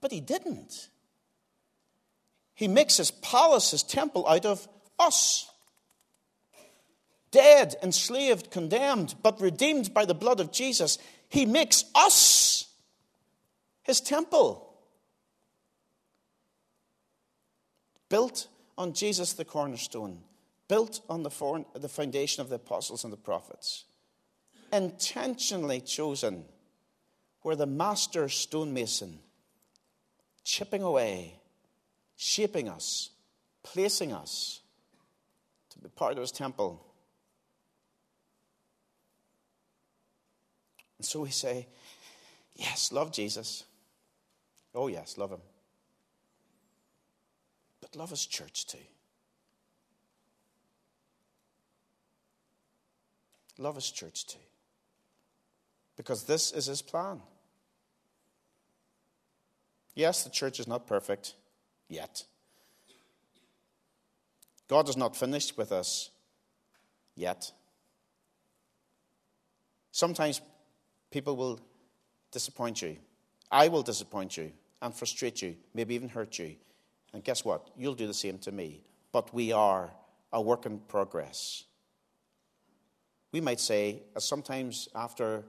But 0.00 0.12
he 0.12 0.20
didn't. 0.20 0.88
He 2.54 2.68
makes 2.68 2.96
his 2.96 3.10
palace, 3.10 3.70
his 3.70 3.82
temple, 3.82 4.26
out 4.26 4.46
of 4.46 4.66
us. 4.98 5.50
Dead, 7.30 7.76
enslaved, 7.82 8.50
condemned, 8.50 9.14
but 9.22 9.40
redeemed 9.40 9.94
by 9.94 10.04
the 10.04 10.14
blood 10.14 10.40
of 10.40 10.52
Jesus. 10.52 10.98
He 11.28 11.46
makes 11.46 11.84
us 11.94 12.66
his 13.82 14.00
temple. 14.00 14.69
Built 18.10 18.48
on 18.76 18.92
Jesus 18.92 19.32
the 19.32 19.46
cornerstone 19.46 20.18
built 20.70 21.00
on 21.08 21.24
the, 21.24 21.64
the 21.74 21.88
foundation 21.88 22.40
of 22.42 22.48
the 22.48 22.54
apostles 22.54 23.02
and 23.02 23.12
the 23.12 23.16
prophets, 23.16 23.86
intentionally 24.72 25.80
chosen 25.80 26.44
where 27.42 27.56
the 27.56 27.66
master 27.66 28.28
stonemason, 28.28 29.18
chipping 30.44 30.84
away, 30.84 31.40
shaping 32.16 32.68
us, 32.68 33.10
placing 33.64 34.12
us 34.12 34.60
to 35.70 35.80
be 35.80 35.88
part 35.88 36.12
of 36.12 36.18
his 36.18 36.30
temple. 36.30 36.86
And 40.98 41.04
so 41.04 41.18
we 41.22 41.30
say, 41.30 41.66
yes, 42.54 42.92
love 42.92 43.10
Jesus. 43.10 43.64
Oh, 44.72 44.86
yes, 44.86 45.18
love 45.18 45.32
him. 45.32 45.40
But 47.90 47.98
love 47.98 48.10
his 48.10 48.26
church 48.26 48.66
too. 48.66 48.78
love 53.60 53.74
his 53.74 53.90
church 53.90 54.26
too. 54.26 54.38
Because 55.96 56.24
this 56.24 56.50
is 56.50 56.66
his 56.66 56.82
plan. 56.82 57.20
Yes, 59.94 60.24
the 60.24 60.30
church 60.30 60.58
is 60.58 60.66
not 60.66 60.86
perfect 60.86 61.34
yet. 61.88 62.24
God 64.66 64.88
is 64.88 64.96
not 64.96 65.16
finished 65.16 65.58
with 65.58 65.72
us 65.72 66.10
yet. 67.16 67.52
Sometimes 69.92 70.40
people 71.10 71.36
will 71.36 71.60
disappoint 72.30 72.80
you. 72.80 72.96
I 73.50 73.68
will 73.68 73.82
disappoint 73.82 74.36
you 74.36 74.52
and 74.80 74.94
frustrate 74.94 75.42
you, 75.42 75.56
maybe 75.74 75.94
even 75.94 76.08
hurt 76.08 76.38
you. 76.38 76.54
And 77.12 77.24
guess 77.24 77.44
what? 77.44 77.70
You'll 77.76 77.94
do 77.94 78.06
the 78.06 78.14
same 78.14 78.38
to 78.38 78.52
me. 78.52 78.82
But 79.12 79.34
we 79.34 79.52
are 79.52 79.90
a 80.32 80.40
work 80.40 80.66
in 80.66 80.78
progress. 80.78 81.64
We 83.32 83.40
might 83.40 83.60
say, 83.60 84.02
as 84.14 84.24
sometimes 84.24 84.88
after 84.94 85.44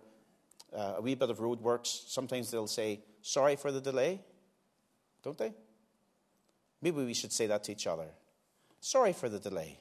uh, 0.76 0.96
a 0.98 1.02
wee 1.02 1.16
bit 1.16 1.30
of 1.30 1.40
road 1.40 1.62
works, 1.62 2.04
sometimes 2.08 2.52
they'll 2.52 2.68
say, 2.68 3.02
sorry 3.22 3.56
for 3.56 3.72
the 3.72 3.82
delay, 3.82 4.22
don't 5.24 5.38
they? 5.38 5.54
Maybe 6.82 7.04
we 7.04 7.14
should 7.14 7.32
say 7.32 7.48
that 7.48 7.64
to 7.66 7.72
each 7.72 7.88
other. 7.88 8.08
Sorry 8.80 9.14
for 9.14 9.30
the 9.30 9.40
delay 9.40 9.80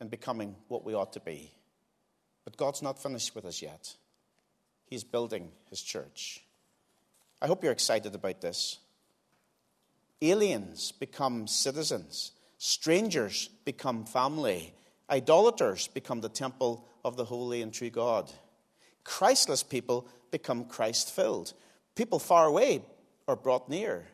in 0.00 0.08
becoming 0.08 0.56
what 0.68 0.84
we 0.84 0.94
ought 0.94 1.12
to 1.12 1.20
be. 1.20 1.52
But 2.44 2.56
God's 2.56 2.82
not 2.82 3.02
finished 3.02 3.34
with 3.34 3.44
us 3.44 3.60
yet. 3.60 3.94
He's 4.86 5.04
building 5.04 5.50
his 5.68 5.82
church. 5.82 6.42
I 7.42 7.46
hope 7.46 7.62
you're 7.62 7.72
excited 7.72 8.14
about 8.14 8.40
this. 8.40 8.78
Aliens 10.22 10.92
become 10.92 11.46
citizens, 11.46 12.32
strangers 12.58 13.48
become 13.64 14.04
family, 14.04 14.74
idolaters 15.08 15.88
become 15.88 16.20
the 16.20 16.28
temple 16.28 16.86
of 17.04 17.16
the 17.16 17.24
holy 17.24 17.62
and 17.62 17.72
true 17.72 17.90
God. 17.90 18.30
Christless 19.04 19.62
people 19.62 20.06
become 20.30 20.66
Christ 20.66 21.10
filled. 21.10 21.54
People 21.94 22.18
far 22.18 22.46
away 22.46 22.82
are 23.26 23.36
brought 23.36 23.68
near. 23.68 24.06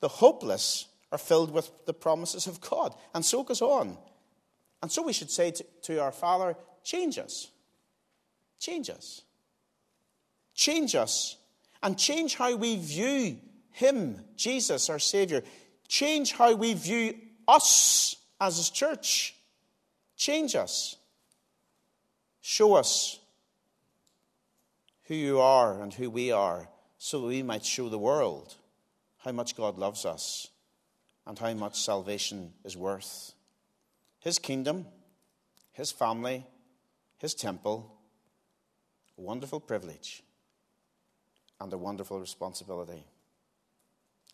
The 0.00 0.08
hopeless 0.08 0.86
are 1.12 1.18
filled 1.18 1.50
with 1.50 1.70
the 1.86 1.94
promises 1.94 2.46
of 2.46 2.60
God. 2.60 2.94
And 3.14 3.24
so 3.24 3.42
goes 3.42 3.62
on. 3.62 3.96
And 4.82 4.90
so 4.90 5.02
we 5.02 5.12
should 5.12 5.30
say 5.30 5.50
to, 5.50 5.64
to 5.82 5.98
our 5.98 6.12
Father, 6.12 6.56
change 6.84 7.18
us. 7.18 7.50
Change 8.58 8.90
us. 8.90 9.22
Change 10.54 10.94
us. 10.94 11.36
And 11.82 11.98
change 11.98 12.34
how 12.36 12.54
we 12.56 12.76
view 12.76 13.38
Him, 13.72 14.24
Jesus, 14.36 14.90
our 14.90 14.98
Savior. 14.98 15.42
Change 15.88 16.32
how 16.32 16.54
we 16.54 16.74
view 16.74 17.14
us 17.46 18.16
as 18.40 18.56
His 18.56 18.70
church. 18.70 19.34
Change 20.16 20.54
us. 20.54 20.96
Show 22.40 22.74
us 22.74 23.18
who 25.04 25.14
you 25.14 25.40
are 25.40 25.82
and 25.82 25.92
who 25.92 26.08
we 26.10 26.30
are 26.30 26.68
so 26.98 27.20
that 27.20 27.26
we 27.26 27.42
might 27.42 27.64
show 27.64 27.88
the 27.88 27.98
world 27.98 28.54
how 29.18 29.32
much 29.32 29.56
God 29.56 29.78
loves 29.78 30.04
us 30.04 30.48
and 31.26 31.38
how 31.38 31.52
much 31.54 31.80
salvation 31.80 32.52
is 32.64 32.76
worth. 32.76 33.32
His 34.20 34.38
kingdom, 34.38 34.86
His 35.72 35.92
family, 35.92 36.46
His 37.18 37.34
temple, 37.34 37.96
a 39.18 39.20
wonderful 39.20 39.60
privilege 39.60 40.22
and 41.60 41.72
a 41.72 41.78
wonderful 41.78 42.20
responsibility. 42.20 43.04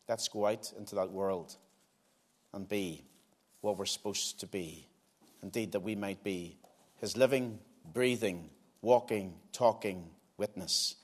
Let's 0.08 0.28
go 0.28 0.46
out 0.46 0.72
into 0.78 0.94
that 0.94 1.10
world 1.10 1.56
and 2.52 2.68
be 2.68 3.04
what 3.60 3.76
we're 3.76 3.86
supposed 3.86 4.40
to 4.40 4.46
be. 4.46 4.88
Indeed, 5.42 5.72
that 5.72 5.80
we 5.80 5.94
might 5.94 6.22
be 6.22 6.56
His 6.96 7.16
living 7.16 7.58
breathing, 7.92 8.50
walking, 8.82 9.34
talking 9.52 10.10
witness 10.36 10.96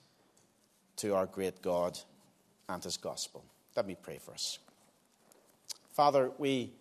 to 0.96 1.14
our 1.14 1.26
great 1.26 1.62
God 1.62 1.98
and 2.68 2.82
his 2.82 2.96
gospel. 2.96 3.44
Let 3.76 3.86
me 3.86 3.96
pray 4.00 4.18
for 4.18 4.32
us. 4.32 4.58
Father, 5.92 6.30
we 6.38 6.72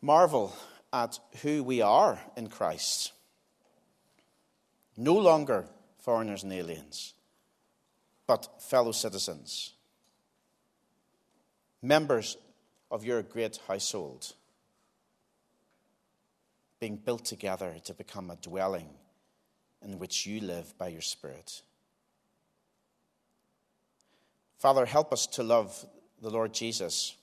marvel 0.00 0.54
at 0.92 1.18
who 1.42 1.62
we 1.62 1.80
are 1.80 2.20
in 2.36 2.48
Christ. 2.48 3.12
No 4.96 5.14
longer 5.14 5.66
foreigners 5.98 6.42
and 6.42 6.52
aliens, 6.52 7.14
but 8.26 8.60
fellow 8.60 8.92
citizens, 8.92 9.74
members 11.82 12.36
of 12.90 13.04
your 13.04 13.22
great 13.22 13.58
household, 13.68 14.34
being 16.78 16.96
built 16.96 17.24
together 17.24 17.76
to 17.84 17.94
become 17.94 18.30
a 18.30 18.36
dwelling 18.36 18.88
in 19.82 19.98
which 19.98 20.26
you 20.26 20.40
live 20.40 20.76
by 20.78 20.88
your 20.88 21.00
Spirit. 21.00 21.62
Father, 24.58 24.84
help 24.84 25.12
us 25.12 25.26
to 25.26 25.42
love 25.42 25.86
the 26.20 26.30
Lord 26.30 26.52
Jesus 26.52 27.16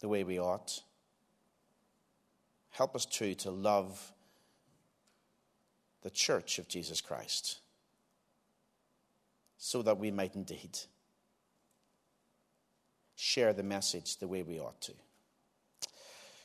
the 0.00 0.08
way 0.08 0.24
we 0.24 0.40
ought. 0.40 0.82
Help 2.70 2.96
us 2.96 3.06
too 3.06 3.34
to 3.36 3.50
love 3.50 4.12
the 6.02 6.10
church 6.10 6.58
of 6.58 6.66
Jesus 6.68 7.00
Christ 7.00 7.60
so 9.56 9.82
that 9.82 9.98
we 9.98 10.10
might 10.10 10.34
indeed 10.34 10.78
share 13.24 13.54
the 13.54 13.62
message 13.62 14.18
the 14.18 14.28
way 14.28 14.42
we 14.42 14.60
ought 14.60 14.78
to. 14.82 14.92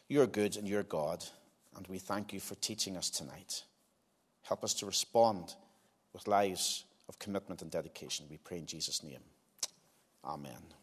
You're 0.08 0.28
good 0.28 0.56
and 0.56 0.66
you're 0.66 0.84
God, 0.84 1.26
and 1.76 1.86
we 1.88 2.00
thank 2.00 2.32
you 2.32 2.40
for 2.40 2.56
teaching 2.56 2.96
us 2.96 3.10
tonight. 3.10 3.64
Help 4.44 4.64
us 4.64 4.74
to 4.76 4.86
respond 4.86 5.56
with 6.14 6.26
lives 6.26 6.86
of 7.10 7.20
commitment 7.20 7.62
and 7.62 7.70
dedication. 7.70 8.28
We 8.30 8.38
pray 8.38 8.60
in 8.60 8.66
Jesus' 8.66 9.04
name. 9.04 9.20
Amen. 10.24 10.79